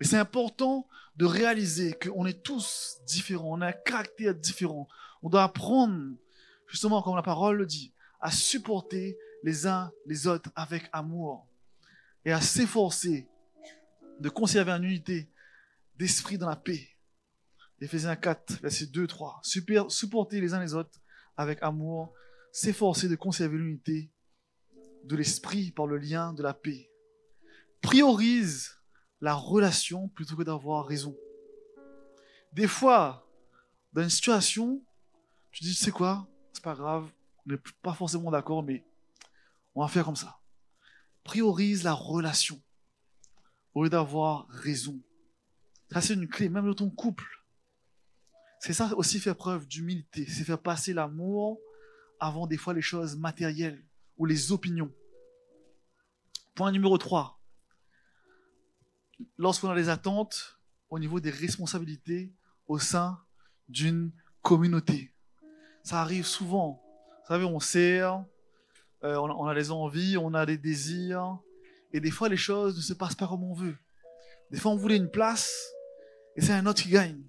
Et 0.00 0.04
c'est 0.04 0.16
important 0.16 0.88
de 1.16 1.26
réaliser 1.26 1.92
qu'on 1.92 2.24
est 2.24 2.42
tous 2.42 2.98
différents, 3.06 3.58
on 3.58 3.60
a 3.60 3.68
un 3.68 3.72
caractère 3.72 4.34
différent, 4.34 4.88
On 5.22 5.28
doit 5.28 5.44
apprendre, 5.44 6.16
justement, 6.66 7.02
comme 7.02 7.16
la 7.16 7.22
parole 7.22 7.58
le 7.58 7.66
dit, 7.66 7.92
à 8.20 8.30
supporter 8.30 9.18
les 9.42 9.66
uns 9.66 9.92
les 10.06 10.26
autres 10.26 10.50
avec 10.54 10.88
amour 10.92 11.46
et 12.24 12.32
à 12.32 12.40
s'efforcer 12.40 13.28
de 14.18 14.28
conserver 14.28 14.72
une 14.72 14.84
unité 14.84 15.30
d'esprit 15.96 16.38
dans 16.38 16.48
la 16.48 16.56
paix. 16.56 16.88
Éphésiens 17.80 18.16
4, 18.16 18.60
verset 18.60 18.86
2, 18.86 19.06
3. 19.06 19.40
supporter 19.88 20.40
les 20.40 20.52
uns 20.54 20.60
les 20.60 20.74
autres 20.74 21.00
avec 21.36 21.58
amour, 21.62 22.12
s'efforcer 22.52 23.08
de 23.08 23.16
conserver 23.16 23.56
l'unité 23.56 24.10
de 25.04 25.16
l'esprit 25.16 25.70
par 25.70 25.86
le 25.86 25.96
lien 25.96 26.32
de 26.34 26.42
la 26.42 26.52
paix. 26.52 26.90
Priorise 27.80 28.79
la 29.20 29.34
relation 29.34 30.08
plutôt 30.08 30.36
que 30.36 30.42
d'avoir 30.42 30.86
raison. 30.86 31.16
Des 32.52 32.66
fois, 32.66 33.26
dans 33.92 34.02
une 34.02 34.10
situation, 34.10 34.82
tu 35.50 35.64
dis, 35.64 35.74
tu 35.74 35.84
sais 35.84 35.90
quoi, 35.90 36.26
c'est 36.52 36.64
pas 36.64 36.74
grave, 36.74 37.10
on 37.46 37.52
n'est 37.52 37.60
pas 37.82 37.92
forcément 37.92 38.30
d'accord, 38.30 38.62
mais 38.62 38.84
on 39.74 39.82
va 39.82 39.88
faire 39.88 40.04
comme 40.04 40.16
ça. 40.16 40.38
Priorise 41.24 41.84
la 41.84 41.92
relation 41.92 42.60
au 43.74 43.84
lieu 43.84 43.90
d'avoir 43.90 44.48
raison. 44.48 45.00
Ça, 45.90 46.00
c'est 46.00 46.14
une 46.14 46.28
clé, 46.28 46.48
même 46.48 46.66
dans 46.66 46.74
ton 46.74 46.90
couple. 46.90 47.26
C'est 48.60 48.72
ça 48.72 48.94
aussi 48.96 49.18
faire 49.18 49.36
preuve 49.36 49.66
d'humilité, 49.66 50.26
c'est 50.26 50.44
faire 50.44 50.60
passer 50.60 50.92
l'amour 50.92 51.58
avant 52.18 52.46
des 52.46 52.58
fois 52.58 52.74
les 52.74 52.82
choses 52.82 53.16
matérielles 53.16 53.82
ou 54.18 54.26
les 54.26 54.52
opinions. 54.52 54.92
Point 56.54 56.72
numéro 56.72 56.98
3. 56.98 57.39
Lorsqu'on 59.36 59.70
a 59.70 59.74
des 59.74 59.88
attentes 59.88 60.60
au 60.88 60.98
niveau 60.98 61.20
des 61.20 61.30
responsabilités 61.30 62.32
au 62.66 62.78
sein 62.78 63.18
d'une 63.68 64.12
communauté. 64.42 65.14
Ça 65.82 66.00
arrive 66.00 66.26
souvent. 66.26 66.82
Vous 67.22 67.34
savez, 67.34 67.44
on 67.44 67.60
sert, 67.60 68.24
euh, 69.04 69.16
on, 69.16 69.46
a 69.46 69.54
des 69.54 69.70
envies, 69.70 70.16
on 70.16 70.34
a 70.34 70.44
des 70.44 70.58
désirs, 70.58 71.38
et 71.92 72.00
des 72.00 72.10
fois 72.10 72.28
les 72.28 72.36
choses 72.36 72.76
ne 72.76 72.82
se 72.82 72.92
passent 72.92 73.14
pas 73.14 73.26
comme 73.26 73.44
on 73.44 73.54
veut. 73.54 73.76
Des 74.50 74.58
fois 74.58 74.72
on 74.72 74.76
voulait 74.76 74.96
une 74.96 75.10
place, 75.10 75.72
et 76.36 76.40
c'est 76.40 76.52
un 76.52 76.66
autre 76.66 76.82
qui 76.82 76.90
gagne. 76.90 77.22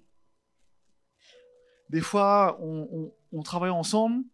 Des 1.88 2.00
fois 2.00 2.58
on, 2.60 3.42
travaille 3.42 3.70
ensemble, 3.70 4.24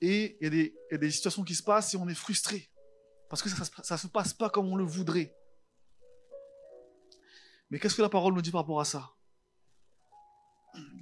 et 0.00 0.38
il 0.40 0.54
y, 0.54 0.94
a 0.94 0.98
des 0.98 1.10
situations 1.10 1.44
qui 1.44 1.54
se 1.54 1.62
passent 1.62 1.92
et 1.92 1.96
on 1.96 2.08
est 2.08 2.14
frustré, 2.14 2.70
parce 3.28 3.42
que 3.42 3.48
ça 3.48 3.94
ne 3.94 3.98
se 3.98 4.06
passe 4.06 4.32
pas 4.32 4.48
comme 4.48 4.68
on 4.68 4.76
le 4.76 4.84
voudrait. 4.84 5.34
Mais 7.70 7.78
qu'est-ce 7.78 7.94
que 7.94 8.02
la 8.02 8.08
parole 8.08 8.34
nous 8.34 8.42
dit 8.42 8.50
par 8.50 8.62
rapport 8.62 8.80
à 8.80 8.84
ça? 8.84 9.12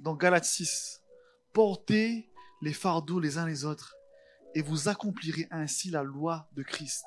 Dans 0.01 0.15
Galates 0.15 0.45
6, 0.45 1.01
portez 1.53 2.29
les 2.61 2.73
fardeaux 2.73 3.19
les 3.19 3.37
uns 3.37 3.45
les 3.45 3.65
autres 3.65 3.95
et 4.55 4.61
vous 4.61 4.87
accomplirez 4.87 5.47
ainsi 5.51 5.89
la 5.89 6.03
loi 6.03 6.49
de 6.53 6.63
Christ. 6.63 7.05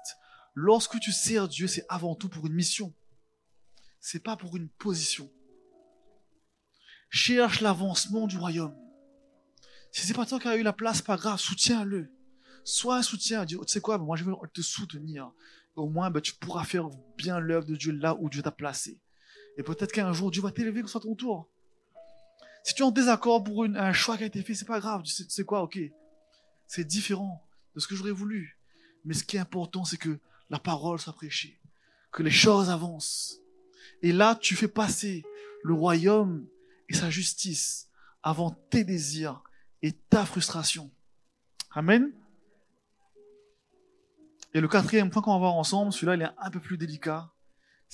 Lorsque 0.55 0.99
tu 1.01 1.13
sers 1.13 1.49
Dieu, 1.49 1.67
c'est 1.67 1.87
avant 1.89 2.15
tout 2.15 2.29
pour 2.29 2.47
une 2.47 2.55
mission. 2.55 2.93
C'est 4.01 4.23
pas 4.23 4.37
pour 4.37 4.57
une 4.57 4.69
position. 4.69 5.31
Cherche 7.09 7.61
l'avancement 7.61 8.27
du 8.27 8.39
royaume. 8.39 8.77
Si 9.93 10.07
c'est 10.07 10.15
pas 10.15 10.27
toi 10.27 10.41
qui 10.41 10.49
as 10.49 10.57
eu 10.57 10.63
la 10.63 10.73
place, 10.73 11.03
pas 11.03 11.17
grave, 11.17 11.39
soutiens-le. 11.39 12.11
Sois 12.65 12.97
un 12.97 13.03
soutien. 13.03 13.45
Dis, 13.45 13.57
tu 13.57 13.63
sais 13.67 13.81
quoi, 13.81 13.99
moi 13.99 14.17
je 14.17 14.25
veux 14.25 14.35
te 14.53 14.63
soutenir. 14.63 15.31
Au 15.75 15.89
moins, 15.89 16.11
ben, 16.11 16.21
tu 16.21 16.35
pourras 16.35 16.65
faire 16.65 16.89
bien 17.17 17.39
l'œuvre 17.39 17.67
de 17.67 17.77
Dieu 17.77 17.93
là 17.93 18.17
où 18.19 18.29
Dieu 18.29 18.43
t'a 18.43 18.51
placé. 18.51 19.01
Et 19.57 19.63
peut-être 19.63 19.93
qu'un 19.93 20.13
jour, 20.13 20.31
Dieu 20.31 20.43
va 20.43 20.51
t'élever 20.51 20.87
soit 20.87 21.01
ton 21.01 21.15
tour. 21.15 21.49
Si 22.65 22.75
tu 22.75 22.83
es 22.83 22.85
en 22.85 22.91
désaccord 22.91 23.43
pour 23.43 23.65
un 23.65 23.93
choix 23.93 24.17
qui 24.17 24.23
a 24.23 24.27
été 24.27 24.43
fait, 24.43 24.55
c'est 24.55 24.65
pas 24.65 24.81
grave. 24.81 25.03
Tu 25.03 25.13
sais, 25.13 25.45
quoi, 25.45 25.63
ok. 25.63 25.79
C'est 26.67 26.85
différent 26.85 27.45
de 27.75 27.81
ce 27.81 27.87
que 27.87 27.95
j'aurais 27.95 28.13
voulu. 28.13 28.59
Mais 29.05 29.15
ce 29.15 29.25
qui 29.25 29.37
est 29.37 29.41
important, 29.41 29.85
c'est 29.85 29.97
que 29.97 30.19
la 30.49 30.59
parole 30.59 30.99
soit 30.99 31.13
prêchée, 31.13 31.59
que 32.13 32.23
les 32.23 32.31
choses 32.31 32.71
avancent. 32.71 33.41
Et 34.03 34.13
là, 34.13 34.37
tu 34.37 34.55
fais 34.55 34.69
passer 34.69 35.25
le 35.65 35.75
royaume 35.75 36.47
et 36.89 36.95
sa 36.95 37.11
justice 37.11 37.89
avant 38.23 38.51
tes 38.51 38.85
désirs 38.85 39.43
et 39.83 39.93
ta 39.93 40.25
frustration. 40.25 40.91
Amen. 41.73 42.13
Et 44.55 44.61
le 44.61 44.69
quatrième 44.69 45.11
point 45.11 45.23
qu'on 45.23 45.33
va 45.33 45.39
voir 45.39 45.55
ensemble, 45.55 45.93
celui-là, 45.93 46.15
il 46.15 46.23
est 46.23 46.31
un 46.39 46.51
peu 46.51 46.61
plus 46.61 46.77
délicat 46.77 47.33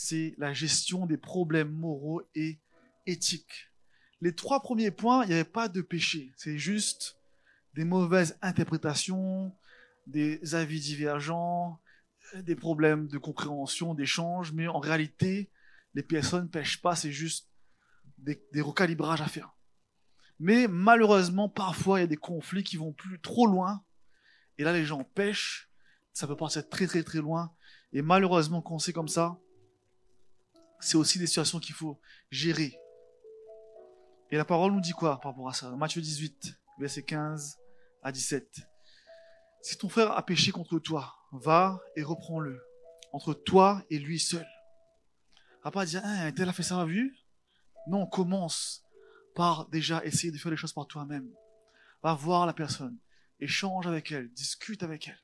c'est 0.00 0.36
la 0.38 0.52
gestion 0.52 1.06
des 1.06 1.16
problèmes 1.16 1.72
moraux 1.72 2.22
et 2.36 2.60
éthiques. 3.06 3.72
Les 4.20 4.32
trois 4.32 4.62
premiers 4.62 4.92
points, 4.92 5.24
il 5.24 5.30
n'y 5.30 5.34
avait 5.34 5.42
pas 5.42 5.66
de 5.66 5.80
péché. 5.80 6.32
C'est 6.36 6.56
juste 6.56 7.18
des 7.74 7.84
mauvaises 7.84 8.38
interprétations, 8.40 9.52
des 10.06 10.54
avis 10.54 10.78
divergents, 10.78 11.80
des 12.36 12.54
problèmes 12.54 13.08
de 13.08 13.18
compréhension, 13.18 13.92
d'échange, 13.92 14.52
mais 14.52 14.68
en 14.68 14.78
réalité, 14.78 15.50
les 15.94 16.04
personnes 16.04 16.44
ne 16.44 16.48
pêchent 16.48 16.80
pas, 16.80 16.94
c'est 16.94 17.10
juste 17.10 17.50
des, 18.18 18.40
recalibrages 18.60 19.20
à 19.20 19.26
faire. 19.26 19.56
Mais 20.38 20.68
malheureusement, 20.68 21.48
parfois, 21.48 21.98
il 21.98 22.02
y 22.02 22.04
a 22.04 22.06
des 22.06 22.16
conflits 22.16 22.62
qui 22.62 22.76
vont 22.76 22.92
plus 22.92 23.20
trop 23.20 23.48
loin, 23.48 23.82
et 24.58 24.62
là, 24.62 24.72
les 24.72 24.84
gens 24.84 25.02
pêchent, 25.02 25.72
ça 26.12 26.28
peut 26.28 26.36
partir 26.36 26.68
très 26.68 26.86
très 26.86 27.02
très 27.02 27.18
loin, 27.18 27.52
et 27.92 28.00
malheureusement, 28.00 28.62
quand 28.62 28.78
c'est 28.78 28.92
comme 28.92 29.08
ça, 29.08 29.40
c'est 30.80 30.96
aussi 30.96 31.18
des 31.18 31.26
situations 31.26 31.58
qu'il 31.58 31.74
faut 31.74 32.00
gérer. 32.30 32.78
Et 34.30 34.36
la 34.36 34.44
parole 34.44 34.72
nous 34.72 34.80
dit 34.80 34.92
quoi 34.92 35.20
par 35.20 35.32
rapport 35.32 35.48
à 35.48 35.52
ça? 35.52 35.70
Matthieu 35.76 36.00
18, 36.00 36.58
verset 36.78 37.02
15 37.02 37.58
à 38.02 38.12
17. 38.12 38.60
Si 39.62 39.76
ton 39.78 39.88
frère 39.88 40.12
a 40.12 40.24
péché 40.24 40.52
contre 40.52 40.78
toi, 40.78 41.14
va 41.32 41.80
et 41.96 42.02
reprends-le, 42.02 42.62
entre 43.12 43.34
toi 43.34 43.82
et 43.90 43.98
lui 43.98 44.18
seul. 44.18 44.46
Va 45.64 45.70
pas 45.70 45.84
dire, 45.84 46.02
hein, 46.04 46.30
tel 46.32 46.48
a 46.48 46.52
fait 46.52 46.62
ça, 46.62 46.84
vu? 46.84 47.16
Non, 47.88 48.06
commence 48.06 48.84
par 49.34 49.68
déjà 49.68 50.04
essayer 50.04 50.32
de 50.32 50.38
faire 50.38 50.50
les 50.50 50.56
choses 50.56 50.72
par 50.72 50.86
toi-même. 50.86 51.28
Va 52.02 52.14
voir 52.14 52.46
la 52.46 52.52
personne, 52.52 52.98
échange 53.40 53.86
avec 53.86 54.12
elle, 54.12 54.30
discute 54.32 54.82
avec 54.82 55.08
elle. 55.08 55.20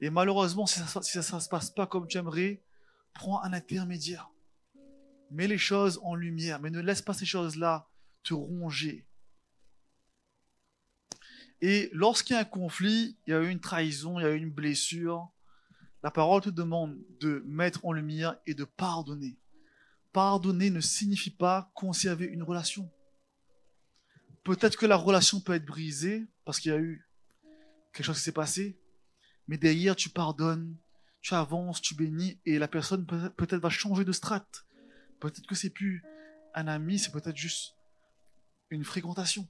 Et 0.00 0.10
malheureusement, 0.10 0.66
si 0.66 0.78
ça, 0.80 1.02
si 1.02 1.22
ça, 1.22 1.40
se 1.40 1.48
passe 1.48 1.70
pas 1.70 1.86
comme 1.86 2.06
tu 2.06 2.18
aimerais, 2.18 2.62
prends 3.14 3.42
un 3.42 3.52
intermédiaire. 3.52 4.30
Mets 5.30 5.48
les 5.48 5.58
choses 5.58 6.00
en 6.02 6.14
lumière, 6.14 6.60
mais 6.60 6.70
ne 6.70 6.80
laisse 6.80 7.02
pas 7.02 7.14
ces 7.14 7.26
choses-là 7.26 7.88
te 8.22 8.34
ronger. 8.34 9.06
Et 11.60 11.90
lorsqu'il 11.92 12.34
y 12.34 12.36
a 12.36 12.42
un 12.42 12.44
conflit, 12.44 13.18
il 13.26 13.30
y 13.30 13.34
a 13.34 13.42
eu 13.42 13.48
une 13.48 13.60
trahison, 13.60 14.18
il 14.18 14.22
y 14.22 14.26
a 14.26 14.30
eu 14.30 14.38
une 14.38 14.50
blessure, 14.50 15.30
la 16.02 16.10
parole 16.10 16.42
te 16.42 16.50
demande 16.50 16.96
de 17.20 17.42
mettre 17.46 17.84
en 17.84 17.92
lumière 17.92 18.38
et 18.46 18.54
de 18.54 18.64
pardonner. 18.64 19.36
Pardonner 20.12 20.70
ne 20.70 20.80
signifie 20.80 21.30
pas 21.30 21.70
conserver 21.74 22.26
une 22.26 22.42
relation. 22.42 22.90
Peut-être 24.44 24.76
que 24.76 24.86
la 24.86 24.96
relation 24.96 25.40
peut 25.40 25.54
être 25.54 25.66
brisée 25.66 26.26
parce 26.44 26.60
qu'il 26.60 26.70
y 26.70 26.74
a 26.74 26.78
eu 26.78 27.06
quelque 27.92 28.06
chose 28.06 28.18
qui 28.18 28.22
s'est 28.22 28.32
passé, 28.32 28.80
mais 29.48 29.58
derrière 29.58 29.96
tu 29.96 30.08
pardonnes 30.08 30.76
tu 31.20 31.34
avances, 31.34 31.80
tu 31.80 31.94
bénis, 31.94 32.38
et 32.46 32.58
la 32.58 32.68
personne 32.68 33.06
peut-être 33.06 33.60
va 33.60 33.70
changer 33.70 34.04
de 34.04 34.12
strate. 34.12 34.66
Peut-être 35.20 35.46
que 35.46 35.54
c'est 35.54 35.70
plus 35.70 36.04
un 36.54 36.68
ami, 36.68 36.98
c'est 36.98 37.12
peut-être 37.12 37.36
juste 37.36 37.74
une 38.70 38.84
fréquentation. 38.84 39.48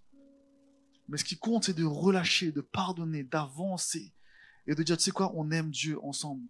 Mais 1.09 1.19
ce 1.19 1.25
qui 1.25 1.39
compte, 1.39 1.65
c'est 1.65 1.77
de 1.77 1.85
relâcher, 1.85 2.53
de 2.53 2.61
pardonner, 2.61 3.25
d'avancer, 3.25 4.15
et 4.67 4.75
de 4.75 4.83
dire, 4.83 4.97
tu 4.97 5.05
sais 5.05 5.11
quoi, 5.11 5.33
on 5.35 5.51
aime 5.51 5.71
Dieu 5.71 5.99
ensemble. 6.05 6.47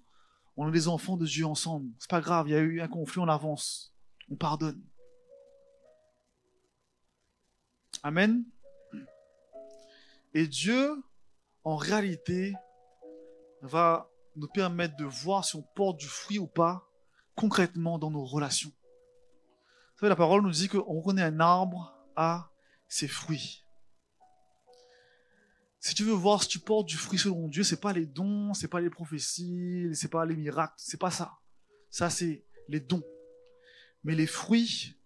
On 0.57 0.69
est 0.69 0.73
les 0.73 0.89
enfants 0.89 1.17
de 1.17 1.25
Dieu 1.25 1.47
ensemble. 1.47 1.93
C'est 2.01 2.11
pas 2.11 2.21
grave, 2.21 2.49
il 2.49 2.53
y 2.53 2.57
a 2.57 2.61
eu 2.61 2.81
un 2.81 2.89
conflit, 2.89 3.21
on 3.21 3.29
avance. 3.29 3.95
On 4.29 4.37
pardonne. 4.37 4.83
Amen. 8.03 8.45
Et 10.35 10.47
Dieu, 10.49 11.03
en 11.63 11.77
réalité, 11.77 12.55
va 13.63 14.11
nous 14.39 14.49
permettre 14.49 14.97
de 14.97 15.05
voir 15.05 15.45
si 15.45 15.57
on 15.57 15.63
porte 15.75 15.99
du 15.99 16.07
fruit 16.07 16.39
ou 16.39 16.47
pas 16.47 16.89
concrètement 17.35 17.99
dans 17.99 18.11
nos 18.11 18.25
relations. 18.25 18.71
Vous 18.71 20.01
savez, 20.01 20.11
la 20.11 20.17
parole 20.17 20.43
nous 20.43 20.51
dit 20.51 20.69
qu'on 20.69 21.01
reconnaît 21.01 21.23
un 21.23 21.41
arbre 21.41 21.95
à 22.17 22.51
ses 22.89 23.09
fruits. 23.09 23.65
Si 25.81 25.95
tu 25.95 26.05
veux 26.05 26.13
voir 26.13 26.43
si 26.43 26.49
tu 26.49 26.59
portes 26.59 26.89
du 26.89 26.97
fruit 26.97 27.19
selon 27.19 27.49
Dieu, 27.49 27.63
c'est 27.63 27.81
pas 27.81 27.93
les 27.93 28.07
dons, 28.07 28.55
c'est 28.55 28.69
pas 28.69 28.81
les 28.81 28.91
prophéties, 28.91 29.89
c'est 29.95 30.11
pas 30.11 30.25
les 30.25 30.37
miracles, 30.37 30.75
c'est 30.77 31.01
pas 31.01 31.11
ça. 31.11 31.39
Ça, 31.91 32.11
c'est 32.11 32.45
les 32.69 32.81
dons. 32.81 33.05
Mais 34.05 34.15
les 34.15 34.27
fruits, 34.27 34.97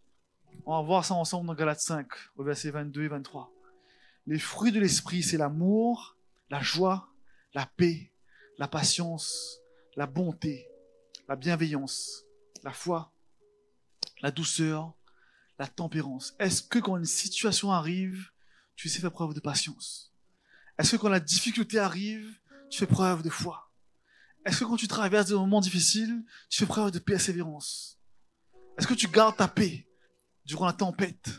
on 0.66 0.76
va 0.76 0.82
voir 0.82 1.04
ça 1.04 1.14
ensemble 1.14 1.46
dans 1.46 1.54
Galates 1.54 1.80
5, 1.80 2.06
au 2.36 2.44
verset 2.44 2.70
22 2.70 3.04
et 3.04 3.08
23. 3.08 3.52
Les 4.26 4.38
fruits 4.38 4.72
de 4.72 4.80
l'esprit, 4.80 5.22
c'est 5.22 5.36
l'amour, 5.36 6.16
la 6.50 6.62
joie, 6.62 7.08
la 7.54 7.66
paix, 7.66 8.11
la 8.58 8.68
patience, 8.68 9.58
la 9.96 10.06
bonté, 10.06 10.68
la 11.28 11.36
bienveillance, 11.36 12.24
la 12.62 12.72
foi, 12.72 13.12
la 14.20 14.30
douceur, 14.30 14.94
la 15.58 15.66
tempérance. 15.66 16.34
Est-ce 16.38 16.62
que 16.62 16.78
quand 16.78 16.96
une 16.96 17.04
situation 17.04 17.72
arrive, 17.72 18.30
tu 18.76 18.88
sais 18.88 19.00
faire 19.00 19.12
preuve 19.12 19.34
de 19.34 19.40
patience? 19.40 20.12
Est-ce 20.78 20.92
que 20.92 20.96
quand 20.96 21.08
la 21.08 21.20
difficulté 21.20 21.78
arrive, 21.78 22.38
tu 22.70 22.78
fais 22.78 22.86
preuve 22.86 23.22
de 23.22 23.30
foi? 23.30 23.70
Est-ce 24.44 24.60
que 24.60 24.64
quand 24.64 24.76
tu 24.76 24.88
traverses 24.88 25.28
des 25.28 25.34
moments 25.34 25.60
difficiles, 25.60 26.24
tu 26.48 26.58
fais 26.58 26.66
preuve 26.66 26.90
de 26.90 26.98
persévérance? 26.98 27.98
Est-ce 28.78 28.86
que 28.86 28.94
tu 28.94 29.08
gardes 29.08 29.36
ta 29.36 29.48
paix 29.48 29.86
durant 30.44 30.66
la 30.66 30.72
tempête? 30.72 31.30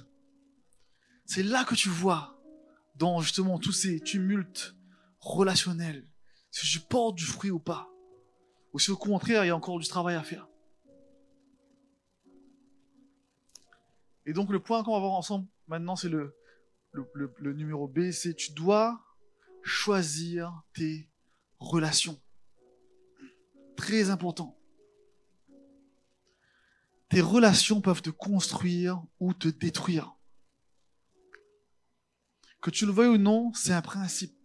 C'est 1.26 1.44
là 1.44 1.66
que 1.66 1.76
tu 1.76 1.90
vois, 1.90 2.40
dans 2.96 3.22
justement 3.22 3.58
tous 3.58 3.72
ces 3.72 4.00
tumultes 4.00 4.76
relationnels, 5.20 6.08
si 6.54 6.68
tu 6.68 6.80
portes 6.80 7.16
du 7.16 7.26
fruit 7.26 7.50
ou 7.50 7.60
pas. 7.60 7.90
Ou 8.74 8.80
si 8.80 8.92
au 8.92 8.96
contraire, 8.96 9.44
il 9.44 9.48
y 9.48 9.50
a 9.50 9.56
encore 9.56 9.80
du 9.80 9.88
travail 9.88 10.16
à 10.16 10.24
faire. 10.24 10.48
Et 14.26 14.34
donc 14.34 14.52
le 14.52 14.62
point 14.62 14.84
qu'on 14.84 14.94
va 14.94 15.00
voir 15.00 15.14
ensemble 15.14 15.48
maintenant, 15.68 15.96
c'est 15.96 16.10
le, 16.10 16.38
le, 16.92 17.54
numéro 17.54 17.88
B, 17.88 18.12
c'est 18.12 18.36
tu 18.36 18.54
dois 18.54 19.04
choisir 19.64 20.64
tes 20.76 21.10
relations. 21.58 22.22
Très 23.76 24.12
important. 24.12 24.56
Tes 27.10 27.22
relations 27.22 27.82
peuvent 27.82 28.04
te 28.04 28.12
construire 28.12 29.04
ou 29.20 29.34
te 29.34 29.48
détruire. 29.48 30.16
Que 32.62 32.70
tu 32.70 32.86
le 32.86 32.92
veuilles 32.92 33.16
ou 33.16 33.18
non, 33.18 33.52
c'est 33.54 33.74
un 33.74 33.82
principe. 33.82 34.38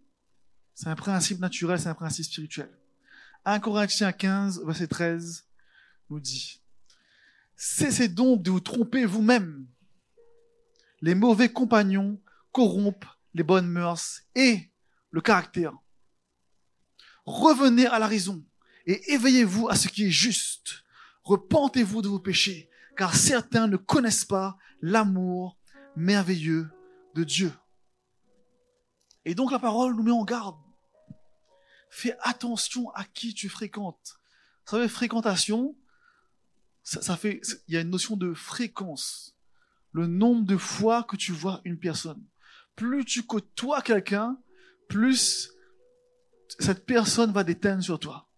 C'est 0.79 0.87
un 0.87 0.95
principe 0.95 1.41
naturel, 1.41 1.81
c'est 1.81 1.89
un 1.89 1.95
principe 1.95 2.27
spirituel. 2.27 2.71
1 3.45 3.59
Corinthiens 3.59 4.13
15, 4.13 4.63
verset 4.65 4.87
13 4.87 5.45
nous 6.09 6.21
dit 6.21 6.63
Cessez 7.57 8.07
donc 8.07 8.45
de 8.45 8.53
vous 8.53 8.61
tromper 8.61 9.05
vous-même. 9.05 9.67
Les 11.01 11.17
mauvais 11.17 11.49
compagnons 11.49 12.23
corrompent 12.53 13.09
les 13.35 13.43
bonnes 13.43 13.67
mœurs 13.67 14.21
et 14.37 14.71
le 15.11 15.21
caractère. 15.21 15.73
Revenez 17.25 17.87
à 17.87 17.99
la 17.99 18.07
raison 18.07 18.47
et 18.87 19.15
éveillez-vous 19.15 19.69
à 19.69 19.75
ce 19.75 19.89
qui 19.89 20.05
est 20.05 20.13
juste. 20.13 20.85
Repentez-vous 21.25 22.03
de 22.03 22.09
vos 22.09 22.21
péchés, 22.21 22.71
car 22.97 23.17
certains 23.17 23.67
ne 23.67 23.79
connaissent 23.79 24.25
pas 24.25 24.57
l'amour 24.81 25.59
merveilleux 25.97 26.71
de 27.17 27.25
Dieu. 27.25 27.53
Et 29.25 29.35
donc 29.35 29.51
la 29.51 29.59
parole 29.59 29.97
nous 29.97 30.05
met 30.05 30.13
en 30.13 30.25
garde. 30.25 30.55
Fais 31.91 32.17
attention 32.21 32.91
à 32.91 33.05
qui 33.05 33.35
tu 33.35 33.49
fréquentes. 33.49 34.19
Vous 34.67 34.77
savez, 34.77 34.89
fréquentation, 34.89 35.77
ça, 36.83 37.17
fait, 37.17 37.41
il 37.67 37.75
y 37.75 37.77
a 37.77 37.81
une 37.81 37.91
notion 37.91 38.17
de 38.17 38.35
fréquence. 38.35 39.37
Le 39.93 40.07
nombre 40.07 40.47
de 40.47 40.57
fois 40.57 41.03
que 41.03 41.17
tu 41.17 41.33
vois 41.33 41.61
une 41.65 41.79
personne. 41.79 42.23
Plus 42.77 43.05
tu 43.05 43.25
côtoies 43.25 43.83
quelqu'un, 43.83 44.39
plus 44.89 45.51
cette 46.59 46.87
personne 46.87 47.33
va 47.33 47.45
déteindre 47.45 47.83
sur 47.83 47.99
toi. 47.99 48.29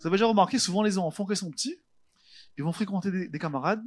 Vous 0.00 0.06
avez 0.06 0.16
déjà 0.16 0.26
remarqué, 0.26 0.58
souvent 0.58 0.82
les 0.82 0.98
enfants, 0.98 1.24
quand 1.24 1.32
ils 1.32 1.36
sont 1.36 1.50
petits, 1.50 1.76
ils 2.58 2.64
vont 2.64 2.72
fréquenter 2.72 3.28
des, 3.28 3.38
camarades, 3.38 3.84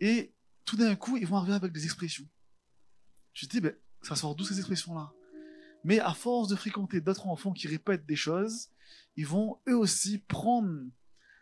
et 0.00 0.34
tout 0.64 0.76
d'un 0.76 0.96
coup, 0.96 1.16
ils 1.16 1.26
vont 1.26 1.36
arriver 1.36 1.54
avec 1.54 1.72
des 1.72 1.84
expressions. 1.84 2.26
Je 3.32 3.46
dis, 3.46 3.60
ben, 3.60 3.74
ça 4.02 4.16
sort 4.16 4.34
d'où 4.34 4.44
ces 4.44 4.58
expressions-là? 4.58 5.12
Mais 5.88 6.00
à 6.00 6.12
force 6.12 6.48
de 6.48 6.54
fréquenter 6.54 7.00
d'autres 7.00 7.28
enfants 7.28 7.54
qui 7.54 7.66
répètent 7.66 8.04
des 8.04 8.14
choses, 8.14 8.68
ils 9.16 9.26
vont 9.26 9.58
eux 9.66 9.78
aussi 9.78 10.18
prendre 10.18 10.84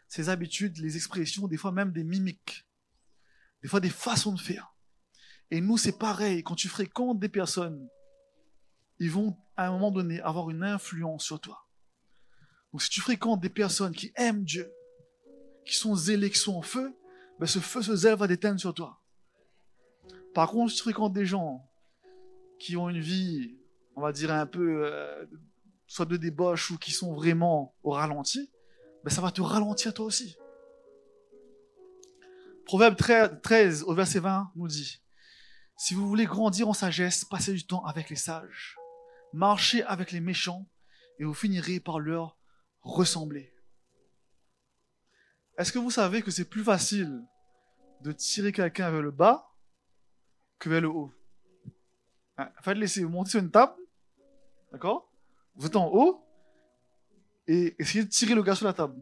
ces 0.07 0.29
habitudes, 0.29 0.79
les 0.79 0.95
expressions, 0.95 1.49
des 1.49 1.57
fois 1.57 1.73
même 1.73 1.91
des 1.91 2.05
mimiques, 2.05 2.65
des 3.61 3.69
fois 3.69 3.81
des 3.81 3.91
façons 3.91 4.33
de 4.33 4.39
faire. 4.39 4.73
Et 5.51 5.61
nous, 5.61 5.77
c'est 5.77 5.99
pareil, 5.99 6.45
quand 6.45 6.55
tu 6.55 6.69
fréquentes 6.69 7.19
des 7.19 7.29
personnes, 7.29 7.89
ils 9.01 9.11
vont 9.11 9.37
à 9.57 9.67
un 9.67 9.73
moment 9.73 9.91
donné 9.91 10.21
avoir 10.21 10.49
une 10.49 10.63
influence 10.63 11.25
sur 11.25 11.41
toi. 11.41 11.67
Donc 12.71 12.83
si 12.83 12.91
tu 12.91 13.01
fréquentes 13.01 13.41
des 13.41 13.51
personnes 13.51 13.97
qui 13.97 14.13
aiment 14.15 14.45
Dieu, 14.45 14.73
qui 15.65 15.75
sont 15.75 15.97
zélées, 15.97 16.31
qui 16.31 16.39
sont 16.39 16.55
en 16.55 16.63
feu, 16.63 16.97
ben 17.41 17.47
ce 17.47 17.59
feu, 17.59 17.83
ce 17.83 17.97
zèle 17.97 18.15
va 18.15 18.29
déteindre 18.29 18.61
sur 18.61 18.75
toi. 18.75 19.03
Par 20.35 20.49
contre, 20.51 20.71
si 20.71 20.77
tu 20.77 20.83
fréquentes 20.85 21.15
des 21.15 21.27
gens 21.27 21.69
qui 22.61 22.77
ont 22.77 22.89
une 22.89 23.01
vie, 23.01 23.59
on 23.97 24.03
va 24.03 24.13
dire 24.13 24.31
un 24.31 24.47
peu, 24.47 24.87
euh, 24.87 25.27
soit 25.87 26.07
de 26.07 26.17
débauche 26.17 26.71
ou 26.71 26.79
qui 26.79 26.93
sont 26.93 27.15
vraiment 27.15 27.75
au 27.83 27.91
ralenti, 27.91 28.51
ben 29.03 29.11
ça 29.11 29.23
va 29.23 29.33
te 29.33 29.41
ralentir 29.41 29.95
toi 29.95 30.07
aussi. 30.07 30.37
Proverbe 32.67 32.97
13 32.97 33.85
au 33.85 33.95
verset 33.95 34.21
20 34.21 34.53
nous 34.57 34.69
dit, 34.69 35.01
si 35.77 35.95
vous 35.95 36.07
voulez 36.09 36.27
grandir 36.27 36.69
en 36.69 36.73
sagesse, 36.73 37.25
passez 37.25 37.53
du 37.53 37.67
temps 37.67 37.85
avec 37.85 38.11
les 38.11 38.17
sages, 38.17 38.77
marchez 39.33 39.83
avec 39.85 40.13
les 40.13 40.21
méchants, 40.21 40.67
et 41.19 41.25
vous 41.25 41.35
finirez 41.35 41.81
par 41.81 41.99
leur 41.99 42.37
ressembler. 42.83 43.55
Est-ce 45.57 45.73
que 45.73 45.79
vous 45.79 45.91
savez 45.91 46.23
que 46.23 46.31
c'est 46.31 46.49
plus 46.49 46.65
facile 46.65 47.25
de 48.03 48.13
tirer 48.13 48.53
quelqu'un 48.53 48.91
vers 48.91 49.03
le 49.03 49.11
bas 49.11 49.55
que 50.59 50.69
vers 50.69 50.83
le 50.83 50.89
haut? 50.89 51.15
Hein, 52.37 52.51
Faites 52.61 52.77
laisser 52.77 53.05
monter 53.05 53.31
sur 53.31 53.41
une 53.41 53.51
table, 53.51 53.75
d'accord? 54.73 55.11
Vous 55.55 55.67
êtes 55.67 55.77
en 55.77 55.89
haut, 55.93 56.25
et 57.47 57.75
essayez 57.79 58.05
de 58.05 58.11
tirer 58.11 58.35
le 58.35 58.43
gars 58.43 58.55
sur 58.55 58.67
la 58.67 58.73
table. 58.73 59.01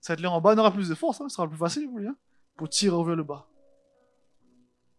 Cette 0.00 0.18
ligne 0.18 0.28
en 0.28 0.40
bas 0.40 0.54
n'aura 0.54 0.72
plus 0.72 0.88
de 0.88 0.94
force, 0.94 1.20
hein, 1.20 1.28
ce 1.28 1.36
sera 1.36 1.48
plus 1.48 1.56
facile 1.56 1.88
pour, 1.88 1.98
hein, 1.98 2.16
pour 2.56 2.68
tirer 2.68 3.04
vers 3.04 3.16
le 3.16 3.24
bas. 3.24 3.48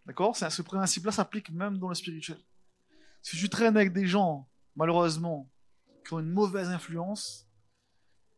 D'accord? 0.06 0.36
Ce 0.36 0.62
principe-là 0.62 1.12
s'applique 1.12 1.52
même 1.52 1.78
dans 1.78 1.90
le 1.90 1.96
spirituel. 1.96 2.40
Si 3.22 3.38
tu 3.38 3.50
traînes 3.50 3.76
avec 3.76 3.94
des 3.94 4.08
gens, 4.08 4.48
malheureusement, 4.76 5.50
qui 6.06 6.14
ont 6.14 6.20
une 6.20 6.32
mauvaise 6.32 6.70
influence, 6.70 7.48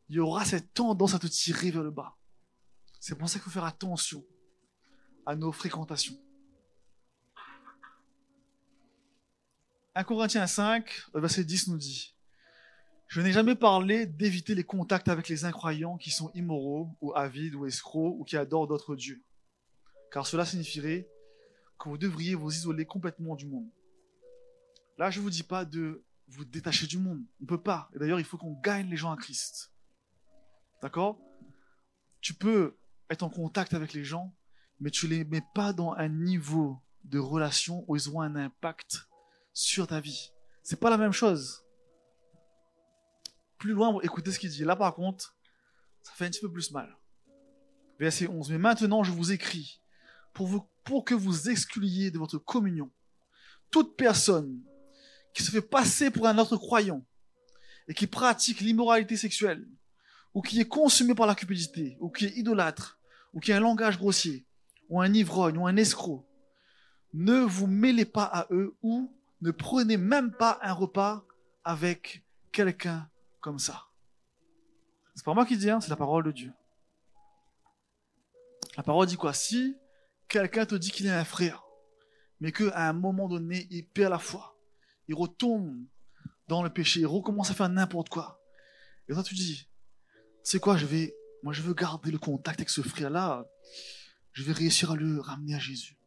il 0.09 0.15
y 0.15 0.19
aura 0.19 0.43
cette 0.43 0.73
tendance 0.73 1.13
à 1.13 1.19
te 1.19 1.27
tirer 1.27 1.71
vers 1.71 1.83
le 1.83 1.91
bas. 1.91 2.17
C'est 2.99 3.15
pour 3.17 3.29
ça 3.29 3.39
qu'il 3.39 3.43
faut 3.43 3.49
faire 3.51 3.63
attention 3.63 4.25
à 5.25 5.35
nos 5.35 5.51
fréquentations. 5.51 6.17
1 9.95 10.03
Corinthiens 10.05 10.47
5, 10.47 10.89
verset 11.13 11.43
10 11.43 11.67
nous 11.67 11.77
dit 11.77 12.15
je 13.11 13.19
n'ai 13.19 13.33
jamais 13.33 13.55
parlé 13.55 14.05
d'éviter 14.05 14.55
les 14.55 14.63
contacts 14.63 15.09
avec 15.09 15.27
les 15.27 15.43
incroyants 15.43 15.97
qui 15.97 16.11
sont 16.11 16.31
immoraux, 16.33 16.95
ou 17.01 17.13
avides, 17.13 17.55
ou 17.55 17.65
escrocs, 17.65 18.15
ou 18.17 18.23
qui 18.23 18.37
adorent 18.37 18.67
d'autres 18.67 18.95
dieux. 18.95 19.21
Car 20.13 20.25
cela 20.25 20.45
signifierait 20.45 21.09
que 21.77 21.89
vous 21.89 21.97
devriez 21.97 22.35
vous 22.35 22.55
isoler 22.55 22.85
complètement 22.85 23.35
du 23.35 23.47
monde. 23.47 23.67
Là, 24.97 25.09
je 25.09 25.19
ne 25.19 25.23
vous 25.23 25.29
dis 25.29 25.43
pas 25.43 25.65
de 25.65 26.05
vous 26.29 26.45
détacher 26.45 26.87
du 26.87 26.99
monde. 26.99 27.21
On 27.41 27.43
ne 27.43 27.47
peut 27.47 27.61
pas. 27.61 27.89
Et 27.93 27.99
d'ailleurs, 27.99 28.21
il 28.21 28.25
faut 28.25 28.37
qu'on 28.37 28.57
gagne 28.61 28.89
les 28.89 28.95
gens 28.95 29.11
à 29.11 29.17
Christ. 29.17 29.73
D'accord? 30.81 31.19
Tu 32.21 32.33
peux 32.33 32.77
être 33.09 33.23
en 33.23 33.29
contact 33.29 33.73
avec 33.73 33.91
les 33.91 34.05
gens, 34.05 34.33
mais 34.79 34.89
tu 34.89 35.07
ne 35.07 35.15
les 35.15 35.25
mets 35.25 35.43
pas 35.53 35.73
dans 35.73 35.91
un 35.95 36.07
niveau 36.07 36.81
de 37.03 37.19
relation 37.19 37.83
où 37.89 37.97
ils 37.97 38.07
auront 38.07 38.21
un 38.21 38.37
impact 38.37 39.10
sur 39.53 39.87
ta 39.87 39.99
vie. 39.99 40.31
C'est 40.63 40.79
pas 40.79 40.89
la 40.89 40.97
même 40.97 41.11
chose 41.11 41.63
plus 43.61 43.73
loin, 43.73 43.95
écoutez 44.01 44.31
ce 44.31 44.39
qu'il 44.39 44.49
dit. 44.49 44.63
Là, 44.63 44.75
par 44.75 44.95
contre, 44.95 45.35
ça 46.01 46.11
fait 46.13 46.25
un 46.25 46.29
petit 46.29 46.41
peu 46.41 46.51
plus 46.51 46.71
mal. 46.71 46.97
Verset 47.99 48.27
11. 48.27 48.49
Mais 48.49 48.57
maintenant, 48.57 49.03
je 49.03 49.11
vous 49.11 49.31
écris 49.31 49.81
pour, 50.33 50.47
vous, 50.47 50.67
pour 50.83 51.05
que 51.05 51.13
vous 51.13 51.47
excluiez 51.47 52.09
de 52.09 52.17
votre 52.17 52.39
communion 52.39 52.91
toute 53.69 53.95
personne 53.95 54.59
qui 55.33 55.43
se 55.43 55.51
fait 55.51 55.61
passer 55.61 56.09
pour 56.09 56.27
un 56.27 56.39
autre 56.39 56.57
croyant 56.57 57.05
et 57.87 57.93
qui 57.93 58.07
pratique 58.07 58.61
l'immoralité 58.61 59.15
sexuelle, 59.15 59.67
ou 60.33 60.41
qui 60.41 60.59
est 60.59 60.67
consumé 60.67 61.13
par 61.13 61.27
la 61.27 61.35
cupidité, 61.35 61.97
ou 61.99 62.09
qui 62.09 62.25
est 62.25 62.37
idolâtre, 62.37 62.99
ou 63.33 63.39
qui 63.39 63.51
a 63.51 63.57
un 63.57 63.61
langage 63.61 63.97
grossier, 63.97 64.45
ou 64.89 65.01
un 65.01 65.13
ivrogne, 65.13 65.57
ou 65.57 65.67
un 65.67 65.77
escroc. 65.77 66.27
Ne 67.13 67.41
vous 67.41 67.67
mêlez 67.67 68.05
pas 68.05 68.25
à 68.25 68.47
eux, 68.51 68.75
ou 68.81 69.13
ne 69.41 69.51
prenez 69.51 69.97
même 69.97 70.31
pas 70.31 70.59
un 70.61 70.73
repas 70.73 71.25
avec 71.63 72.23
quelqu'un 72.51 73.09
comme 73.39 73.59
ça. 73.59 73.87
C'est 75.15 75.25
pas 75.25 75.33
moi 75.33 75.45
qui 75.45 75.57
dis, 75.57 75.69
hein, 75.69 75.81
c'est 75.81 75.89
la 75.89 75.95
parole 75.95 76.23
de 76.23 76.31
Dieu. 76.31 76.53
La 78.77 78.83
parole 78.83 79.07
dit 79.07 79.17
quoi? 79.17 79.33
Si 79.33 79.75
quelqu'un 80.27 80.65
te 80.65 80.75
dit 80.75 80.91
qu'il 80.91 81.07
est 81.07 81.11
un 81.11 81.25
frère, 81.25 81.63
mais 82.39 82.51
qu'à 82.51 82.89
un 82.89 82.93
moment 82.93 83.27
donné, 83.27 83.67
il 83.69 83.85
perd 83.85 84.11
la 84.11 84.19
foi, 84.19 84.57
il 85.07 85.15
retombe 85.15 85.85
dans 86.47 86.63
le 86.63 86.69
péché, 86.69 87.01
il 87.01 87.07
recommence 87.07 87.51
à 87.51 87.53
faire 87.53 87.69
n'importe 87.69 88.09
quoi. 88.09 88.41
Et 89.09 89.13
toi, 89.13 89.23
tu 89.23 89.35
dis, 89.35 89.67
c'est 90.43 90.59
quoi, 90.59 90.77
je 90.77 90.85
vais, 90.85 91.15
moi, 91.43 91.53
je 91.53 91.61
veux 91.61 91.73
garder 91.73 92.11
le 92.11 92.17
contact 92.17 92.59
avec 92.59 92.69
ce 92.69 92.81
frère-là, 92.81 93.45
je 94.31 94.43
vais 94.43 94.53
réussir 94.53 94.91
à 94.91 94.95
le 94.95 95.19
ramener 95.19 95.55
à 95.55 95.59
Jésus. 95.59 95.97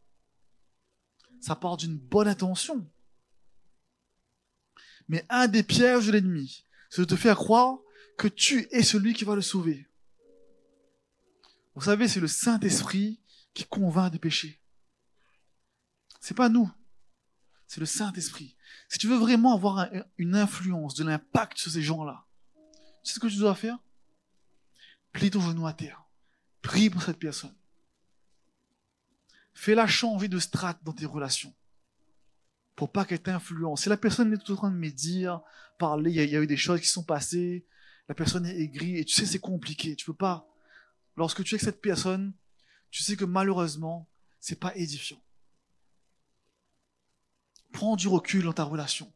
Ça 1.41 1.55
part 1.55 1.77
d'une 1.77 1.99
bonne 1.99 2.29
intention. 2.29 2.91
Mais 5.09 5.25
un 5.29 5.49
des 5.49 5.63
pièges 5.63 6.07
de 6.07 6.13
l'ennemi, 6.13 6.65
c'est 6.91 7.03
de 7.03 7.07
te 7.07 7.17
faire 7.17 7.37
croire 7.37 7.79
que 8.17 8.29
tu 8.29 8.69
es 8.71 8.83
celui 8.83 9.15
qui 9.15 9.25
va 9.25 9.35
le 9.35 9.43
sauver. 9.43 9.89
Vous 11.75 11.83
savez, 11.83 12.09
c'est 12.09 12.21
le 12.21 12.29
Saint-Esprit 12.29 13.21
qui 13.53 13.65
convainc 13.65 14.13
du 14.13 14.19
péché. 14.19 14.61
C'est 16.21 16.35
pas 16.35 16.49
nous. 16.49 16.71
c'est 17.67 17.81
le 17.81 17.87
Saint-Esprit. 17.87 18.57
Si 18.89 18.99
tu 18.99 19.09
veux 19.09 19.17
vraiment 19.17 19.55
avoir 19.55 19.89
une 20.17 20.37
influence, 20.37 20.95
de 20.95 21.05
l'impact 21.05 21.59
sur 21.59 21.71
ces 21.71 21.83
gens-là, 21.83 22.25
tu 23.03 23.11
sais 23.11 23.15
ce 23.15 23.21
que 23.21 23.27
tu 23.27 23.37
dois 23.37 23.55
faire? 23.55 23.79
Plie 25.13 25.31
ton 25.31 25.41
genou 25.41 25.67
à 25.67 25.73
terre. 25.73 26.05
Prie 26.63 26.89
pour 26.91 27.03
cette 27.03 27.19
personne. 27.19 27.55
Fais-la 29.53 29.87
changer 29.87 30.29
de 30.29 30.39
strate 30.39 30.83
dans 30.83 30.93
tes 30.93 31.07
relations. 31.07 31.55
Pour 32.77 32.91
pas 32.91 33.05
qu'elle 33.05 33.23
t'influence. 33.23 33.83
Si 33.83 33.89
la 33.89 33.97
personne 33.97 34.33
est 34.33 34.39
tout 34.39 34.53
en 34.53 34.57
train 34.57 34.71
de 34.71 34.77
me 34.77 34.91
dire, 34.91 35.41
parler, 35.79 36.11
il 36.11 36.31
y, 36.31 36.37
a 36.37 36.41
eu 36.41 36.47
des 36.47 36.57
choses 36.57 36.81
qui 36.81 36.89
sont 36.89 37.05
passées, 37.05 37.67
la 38.09 38.15
personne 38.15 38.47
est 38.47 38.59
aigrie, 38.59 38.99
et 38.99 39.05
tu 39.05 39.15
sais, 39.15 39.27
c'est 39.27 39.39
compliqué. 39.39 39.97
Tu 39.97 40.07
peux 40.07 40.15
pas. 40.15 40.49
Lorsque 41.17 41.45
tu 41.45 41.55
es 41.55 41.57
avec 41.57 41.65
cette 41.65 41.81
personne, 41.81 42.35
tu 42.91 43.03
sais 43.03 43.17
que 43.17 43.25
malheureusement, 43.25 44.09
c'est 44.41 44.59
pas 44.59 44.75
édifiant. 44.77 45.21
Prends 47.73 47.97
du 47.97 48.09
recul 48.09 48.45
dans 48.45 48.53
ta 48.53 48.65
relation. 48.65 49.13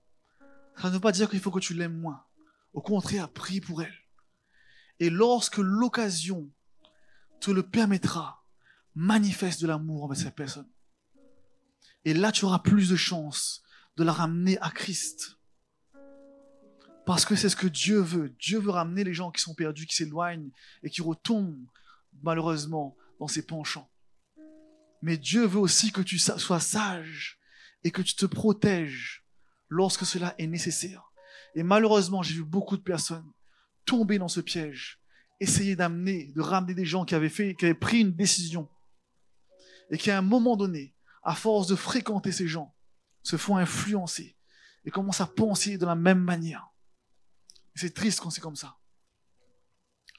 Ça 0.77 0.89
ne 0.89 0.95
veut 0.95 1.01
pas 1.01 1.13
dire 1.13 1.29
qu'il 1.29 1.41
faut 1.41 1.51
que 1.51 1.59
tu 1.59 1.75
l'aimes 1.75 1.99
moins. 1.99 2.25
Au 2.73 2.81
contraire, 2.81 3.31
prie 3.33 3.61
pour 3.61 3.83
elle. 3.83 3.95
Et 5.01 5.11
lorsque 5.11 5.59
l'occasion 5.59 6.51
te 7.41 7.51
le 7.51 7.63
permettra, 7.63 8.45
manifeste 8.95 9.61
de 9.61 9.67
l'amour 9.67 10.05
envers 10.05 10.17
cette 10.17 10.35
personne. 10.35 10.69
Et 12.05 12.15
là, 12.15 12.33
tu 12.33 12.45
auras 12.45 12.61
plus 12.61 12.89
de 12.89 12.97
chances 12.97 13.63
de 13.97 14.05
la 14.05 14.13
ramener 14.13 14.59
à 14.61 14.71
Christ. 14.71 15.39
Parce 17.05 17.25
que 17.25 17.35
c'est 17.35 17.49
ce 17.49 17.57
que 17.57 17.67
Dieu 17.67 18.01
veut. 18.01 18.31
Dieu 18.39 18.59
veut 18.59 18.71
ramener 18.71 19.03
les 19.03 19.15
gens 19.15 19.31
qui 19.31 19.41
sont 19.41 19.55
perdus, 19.55 19.87
qui 19.87 19.97
s'éloignent 19.97 20.51
et 20.83 20.91
qui 20.91 21.03
retombent 21.03 21.67
malheureusement 22.23 22.97
dans 23.19 23.29
ses 23.29 23.47
penchants. 23.47 23.91
Mais 25.03 25.17
Dieu 25.17 25.47
veut 25.47 25.61
aussi 25.61 25.93
que 25.93 26.03
tu 26.03 26.19
sois 26.19 26.61
sage 26.61 27.39
et 27.85 27.91
que 27.91 28.03
tu 28.03 28.15
te 28.15 28.27
protèges 28.27 29.25
lorsque 29.69 30.05
cela 30.05 30.35
est 30.39 30.47
nécessaire. 30.47 31.13
Et 31.55 31.63
malheureusement, 31.63 32.23
j'ai 32.23 32.35
vu 32.35 32.45
beaucoup 32.45 32.77
de 32.77 32.83
personnes 32.83 33.31
tomber 33.85 34.19
dans 34.19 34.29
ce 34.29 34.41
piège, 34.41 35.01
essayer 35.41 35.75
d'amener, 35.75 36.31
de 36.35 36.43
ramener 36.43 36.75
des 36.75 36.85
gens 36.85 37.05
qui 37.07 37.15
avaient 37.15 37.31
fait, 37.31 37.55
qui 37.55 37.65
avaient 37.65 37.75
pris 37.75 38.01
une 38.01 38.13
décision 38.13 38.69
et 39.91 39.97
qui 39.97 40.11
à 40.11 40.19
un 40.19 40.23
moment 40.23 40.57
donné, 40.57 40.95
à 41.29 41.35
force 41.35 41.67
de 41.67 41.77
fréquenter 41.77 42.33
ces 42.33 42.49
gens, 42.49 42.75
se 43.23 43.37
font 43.37 43.59
influencer 43.59 44.35
et 44.87 44.91
commencent 44.91 45.21
à 45.21 45.27
penser 45.27 45.77
de 45.77 45.85
la 45.85 45.95
même 45.95 46.23
manière. 46.23 46.71
C'est 47.75 47.93
triste 47.93 48.21
quand 48.21 48.31
c'est 48.31 48.41
comme 48.41 48.57
ça. 48.57 48.79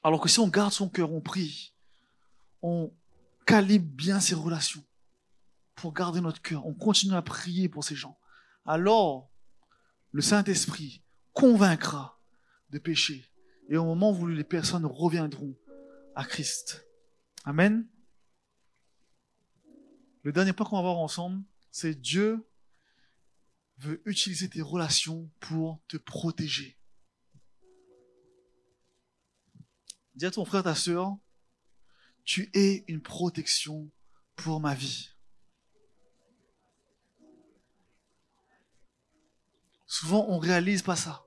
Alors 0.04 0.22
que 0.22 0.30
si 0.30 0.40
on 0.40 0.48
garde 0.48 0.72
son 0.72 0.88
cœur, 0.88 1.12
on 1.12 1.20
prie, 1.20 1.74
on 2.62 2.94
calibre 3.48 3.92
bien 3.92 4.20
ses 4.20 4.36
relations 4.36 4.84
pour 5.74 5.96
garder 5.96 6.22
notre 6.22 6.44
cœur, 6.44 6.68
on 6.68 6.76
continue 6.76 7.16
à 7.16 7.24
prier 7.24 7.70
pour 7.70 7.84
ces 7.84 7.96
gens, 7.96 8.20
alors 8.68 9.32
le 10.12 10.22
Saint-Esprit 10.22 11.04
convaincra 11.34 12.22
de 12.70 12.78
péché. 12.78 13.26
Et 13.68 13.78
au 13.78 13.86
moment 13.86 14.12
où 14.12 14.28
les 14.28 14.44
personnes 14.44 14.86
reviendront 14.86 15.56
à 16.14 16.24
Christ. 16.24 16.86
Amen. 17.46 17.88
Le 20.24 20.32
dernier 20.32 20.54
point 20.54 20.66
qu'on 20.66 20.76
va 20.76 20.82
voir 20.82 20.98
ensemble, 20.98 21.44
c'est 21.72 21.96
Dieu 21.96 22.46
veut 23.78 24.02
utiliser 24.06 24.50
tes 24.50 24.62
relations 24.62 25.30
pour 25.40 25.80
te 25.88 25.98
protéger. 25.98 26.78
Dis 30.16 30.26
à 30.26 30.32
ton 30.32 30.44
frère, 30.44 30.64
ta 30.64 30.76
soeur, 30.76 31.18
tu 32.26 32.50
es 32.54 32.84
une 32.88 33.02
protection 33.02 33.90
pour 34.36 34.60
ma 34.60 34.76
vie. 34.76 35.10
Souvent, 39.88 40.26
on 40.28 40.38
réalise 40.38 40.84
pas 40.84 40.98
ça. 40.98 41.26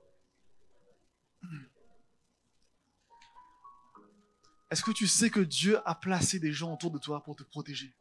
Est-ce 4.69 4.83
que 4.83 4.91
tu 4.91 5.07
sais 5.07 5.29
que 5.29 5.39
Dieu 5.39 5.79
a 5.87 5.95
placé 5.95 6.39
des 6.39 6.53
gens 6.53 6.73
autour 6.73 6.91
de 6.91 6.97
toi 6.97 7.23
pour 7.23 7.35
te 7.35 7.43
protéger? 7.43 7.93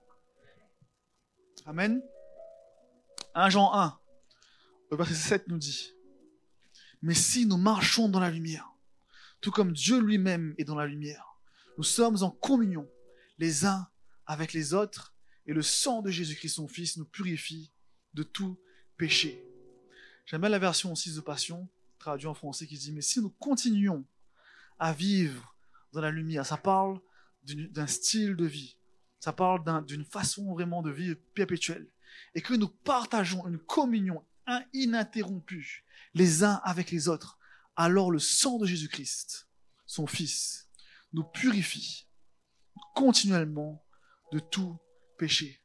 Amen. 1.65 2.03
1 3.35 3.51
Jean 3.51 3.73
1, 3.73 3.97
le 4.91 4.97
verset 4.97 5.15
7 5.15 5.49
nous 5.49 5.59
dit, 5.59 5.93
Mais 7.03 7.15
si 7.15 7.47
nous 7.47 7.57
marchons 7.57 8.09
dans 8.09 8.19
la 8.19 8.31
lumière, 8.31 8.69
tout 9.41 9.53
comme 9.53 9.73
Dieu 9.73 10.01
lui-même 10.01 10.57
est 10.59 10.65
dans 10.65 10.75
la 10.75 10.87
lumière, 10.87 11.39
nous 11.79 11.85
sommes 11.85 12.21
en 12.23 12.31
communion 12.31 12.91
les 13.39 13.65
uns 13.65 13.89
avec 14.27 14.53
les 14.53 14.75
autres, 14.75 15.15
et 15.47 15.53
le 15.53 15.63
sang 15.63 16.03
de 16.03 16.11
Jésus-Christ, 16.11 16.55
son 16.55 16.67
Fils, 16.67 16.97
nous 16.97 17.05
purifie 17.05 17.73
de 18.15 18.25
tout 18.25 18.59
péché. 18.97 19.45
J'aime 20.27 20.43
la 20.43 20.59
version 20.59 20.95
6 20.95 21.15
de 21.15 21.21
Passion, 21.21 21.69
traduite 22.01 22.27
en 22.27 22.35
français, 22.35 22.67
qui 22.67 22.77
dit, 22.77 22.93
mais 22.93 23.03
si 23.03 23.21
nous 23.21 23.31
continuons 23.31 24.05
à 24.81 24.93
vivre 24.93 25.55
dans 25.93 26.01
la 26.01 26.11
lumière, 26.11 26.45
ça 26.45 26.57
parle 26.57 27.01
d'un 27.45 27.87
style 27.87 28.35
de 28.35 28.47
vie, 28.47 28.77
ça 29.23 29.33
parle 29.33 29.87
d'une 29.87 30.05
façon 30.05 30.53
vraiment 30.53 30.83
de 30.83 30.91
vie 30.91 31.15
perpétuelle, 31.15 31.87
et 32.35 32.43
que 32.43 32.55
nous 32.55 32.67
partageons 32.67 33.47
une 33.47 33.59
communion 33.59 34.25
ininterrompue 34.73 35.85
les 36.15 36.43
uns 36.43 36.61
avec 36.65 36.91
les 36.91 37.07
autres, 37.07 37.39
alors 37.77 38.11
le 38.11 38.19
sang 38.19 38.59
de 38.59 38.67
Jésus-Christ, 38.67 39.49
son 39.87 40.09
Fils, 40.09 40.69
nous 41.13 41.23
purifie 41.23 42.09
continuellement 42.97 43.87
de 44.33 44.41
tout 44.41 44.77
péché. 45.19 45.63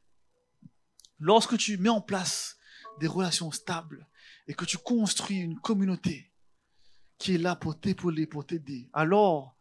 Lorsque 1.18 1.58
tu 1.58 1.78
mets 1.78 1.88
en 1.88 2.00
place 2.00 2.58
des 3.00 3.08
relations 3.08 3.50
stables 3.50 4.06
et 4.46 4.54
que 4.54 4.66
tu 4.66 4.78
construis 4.78 5.38
une 5.38 5.58
communauté 5.58 6.32
qui 7.18 7.34
est 7.34 7.38
là 7.38 7.56
pour 7.56 7.80
t'épauler, 7.80 8.28
pour 8.28 8.46
t'aider, 8.46 8.88
alors 8.92 9.56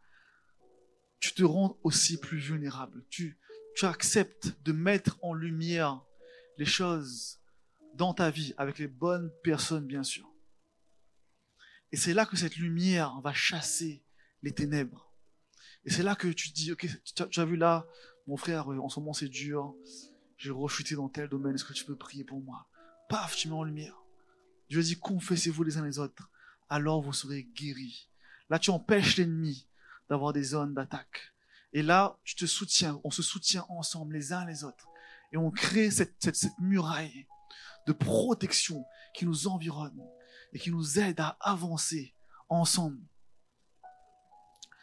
tu 1.19 1.33
te 1.33 1.41
rends 1.41 1.79
aussi 1.81 2.19
plus 2.19 2.37
vulnérable. 2.37 3.03
Tu, 3.09 3.39
tu 3.77 3.85
acceptes 3.85 4.57
de 4.63 4.71
mettre 4.71 5.19
en 5.21 5.35
lumière 5.35 6.01
les 6.57 6.65
choses 6.65 7.39
dans 7.93 8.11
ta 8.11 8.31
vie 8.31 8.55
avec 8.57 8.79
les 8.79 8.87
bonnes 8.87 9.31
personnes, 9.43 9.85
bien 9.85 10.01
sûr. 10.01 10.27
Et 11.91 11.97
c'est 11.97 12.15
là 12.15 12.25
que 12.25 12.35
cette 12.35 12.55
lumière 12.55 13.21
va 13.21 13.33
chasser 13.33 14.03
les 14.41 14.51
ténèbres. 14.51 15.13
Et 15.85 15.91
c'est 15.91 16.01
là 16.01 16.15
que 16.15 16.27
tu 16.27 16.49
dis, 16.49 16.71
ok, 16.71 16.87
tu 17.29 17.39
as 17.39 17.45
vu 17.45 17.55
là, 17.55 17.85
mon 18.25 18.35
frère, 18.35 18.67
en 18.67 18.89
ce 18.89 18.99
moment 18.99 19.13
c'est 19.13 19.29
dur, 19.29 19.75
j'ai 20.37 20.49
rechuté 20.49 20.95
dans 20.95 21.07
tel 21.07 21.29
domaine, 21.29 21.53
est-ce 21.53 21.63
que 21.63 21.73
tu 21.73 21.85
peux 21.85 21.95
prier 21.95 22.23
pour 22.23 22.41
moi? 22.41 22.67
Paf, 23.09 23.35
tu 23.35 23.47
mets 23.47 23.53
en 23.53 23.63
lumière. 23.63 24.01
Dieu 24.71 24.81
dit, 24.81 24.97
confessez-vous 24.97 25.61
les 25.61 25.77
uns 25.77 25.85
les 25.85 25.99
autres, 25.99 26.31
alors 26.67 27.03
vous 27.03 27.13
serez 27.13 27.43
guéris. 27.43 28.09
Là, 28.49 28.57
tu 28.57 28.71
empêches 28.71 29.17
l'ennemi 29.17 29.67
d'avoir 30.09 30.33
des 30.33 30.43
zones 30.43 30.73
d'attaque. 30.73 31.31
Et 31.73 31.81
là, 31.81 32.17
tu 32.23 32.35
te 32.35 32.45
soutiens, 32.45 32.99
on 33.03 33.11
se 33.11 33.21
soutient 33.21 33.65
ensemble 33.69 34.15
les 34.15 34.33
uns 34.33 34.45
les 34.45 34.63
autres. 34.63 34.87
Et 35.31 35.37
on 35.37 35.51
crée 35.51 35.91
cette, 35.91 36.15
cette, 36.19 36.35
cette 36.35 36.57
muraille 36.59 37.27
de 37.85 37.93
protection 37.93 38.85
qui 39.13 39.25
nous 39.25 39.47
environne 39.47 40.01
et 40.53 40.59
qui 40.59 40.71
nous 40.71 40.99
aide 40.99 41.19
à 41.19 41.37
avancer 41.41 42.13
ensemble. 42.49 43.01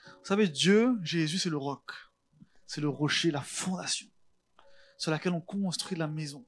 Vous 0.06 0.28
savez, 0.28 0.48
Dieu, 0.48 0.98
Jésus, 1.02 1.38
c'est 1.38 1.50
le 1.50 1.56
roc. 1.56 1.90
C'est 2.66 2.80
le 2.80 2.88
rocher, 2.88 3.30
la 3.30 3.42
fondation 3.42 4.08
sur 4.96 5.10
laquelle 5.10 5.32
on 5.32 5.40
construit 5.40 5.98
la 5.98 6.08
maison. 6.08 6.46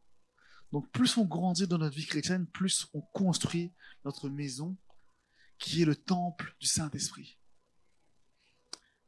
Donc 0.72 0.90
plus 0.90 1.16
on 1.16 1.24
grandit 1.24 1.66
dans 1.66 1.78
notre 1.78 1.94
vie 1.94 2.06
chrétienne, 2.06 2.46
plus 2.46 2.86
on 2.94 3.00
construit 3.00 3.72
notre 4.04 4.28
maison 4.28 4.76
qui 5.58 5.82
est 5.82 5.84
le 5.86 5.96
temple 5.96 6.54
du 6.60 6.66
Saint-Esprit. 6.66 7.35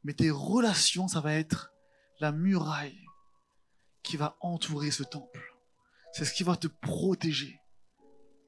Mais 0.03 0.13
tes 0.13 0.31
relations, 0.31 1.07
ça 1.07 1.21
va 1.21 1.33
être 1.33 1.73
la 2.19 2.31
muraille 2.31 3.05
qui 4.03 4.17
va 4.17 4.37
entourer 4.39 4.91
ce 4.91 5.03
temple. 5.03 5.55
C'est 6.13 6.25
ce 6.25 6.33
qui 6.33 6.43
va 6.43 6.55
te 6.55 6.67
protéger. 6.67 7.59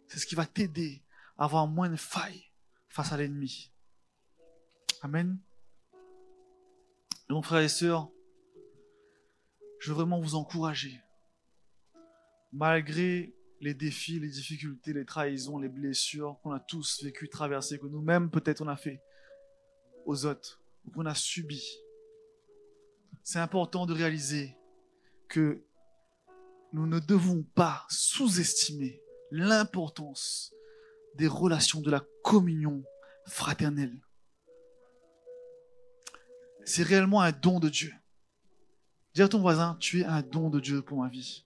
C'est 0.08 0.20
ce 0.20 0.26
qui 0.26 0.36
va 0.36 0.46
t'aider 0.46 1.04
à 1.38 1.46
avoir 1.46 1.68
moins 1.68 1.90
de 1.90 1.96
failles 1.96 2.52
face 2.90 3.12
à 3.12 3.18
l'ennemi. 3.18 3.72
Amen. 5.02 5.40
Donc 7.30 7.46
frères 7.46 7.62
et 7.62 7.70
sœurs, 7.70 8.10
je 9.80 9.90
veux 9.90 9.96
vraiment 9.96 10.20
vous 10.20 10.36
encourager 10.36 11.02
malgré 12.52 13.34
les 13.62 13.74
défis, 13.74 14.20
les 14.20 14.30
difficultés, 14.30 14.94
les 14.94 15.06
trahisons, 15.06 15.60
les 15.60 15.70
blessures 15.70 16.40
qu'on 16.42 16.52
a 16.52 16.60
tous 16.60 17.04
vécu, 17.04 17.30
traversées, 17.30 17.80
que 17.80 17.88
nous-mêmes 17.88 18.30
peut-être 18.30 18.62
on 18.62 18.68
a 18.68 18.76
fait 18.76 19.02
aux 20.06 20.26
autres, 20.26 20.61
qu'on 20.94 21.06
a 21.06 21.16
subi. 21.16 21.64
C'est 23.24 23.40
important 23.40 23.86
de 23.86 23.94
réaliser 23.94 24.56
que 25.28 25.64
nous 26.74 26.88
ne 26.88 27.00
devons 27.00 27.44
pas 27.56 27.86
sous-estimer 27.90 29.02
l'importance 29.32 30.54
des 31.16 31.28
relations 31.28 31.82
de 31.82 31.92
la 31.92 32.04
communion 32.24 32.84
fraternelle. 33.26 34.02
C'est 36.66 36.84
réellement 36.84 37.22
un 37.22 37.32
don 37.32 37.60
de 37.60 37.70
Dieu. 37.70 37.94
Dis 39.14 39.22
à 39.22 39.28
ton 39.28 39.40
voisin, 39.40 39.78
tu 39.80 40.02
es 40.02 40.06
un 40.06 40.22
don 40.22 40.50
de 40.50 40.60
Dieu 40.60 40.82
pour 40.82 41.00
ma 41.00 41.10
vie. 41.10 41.46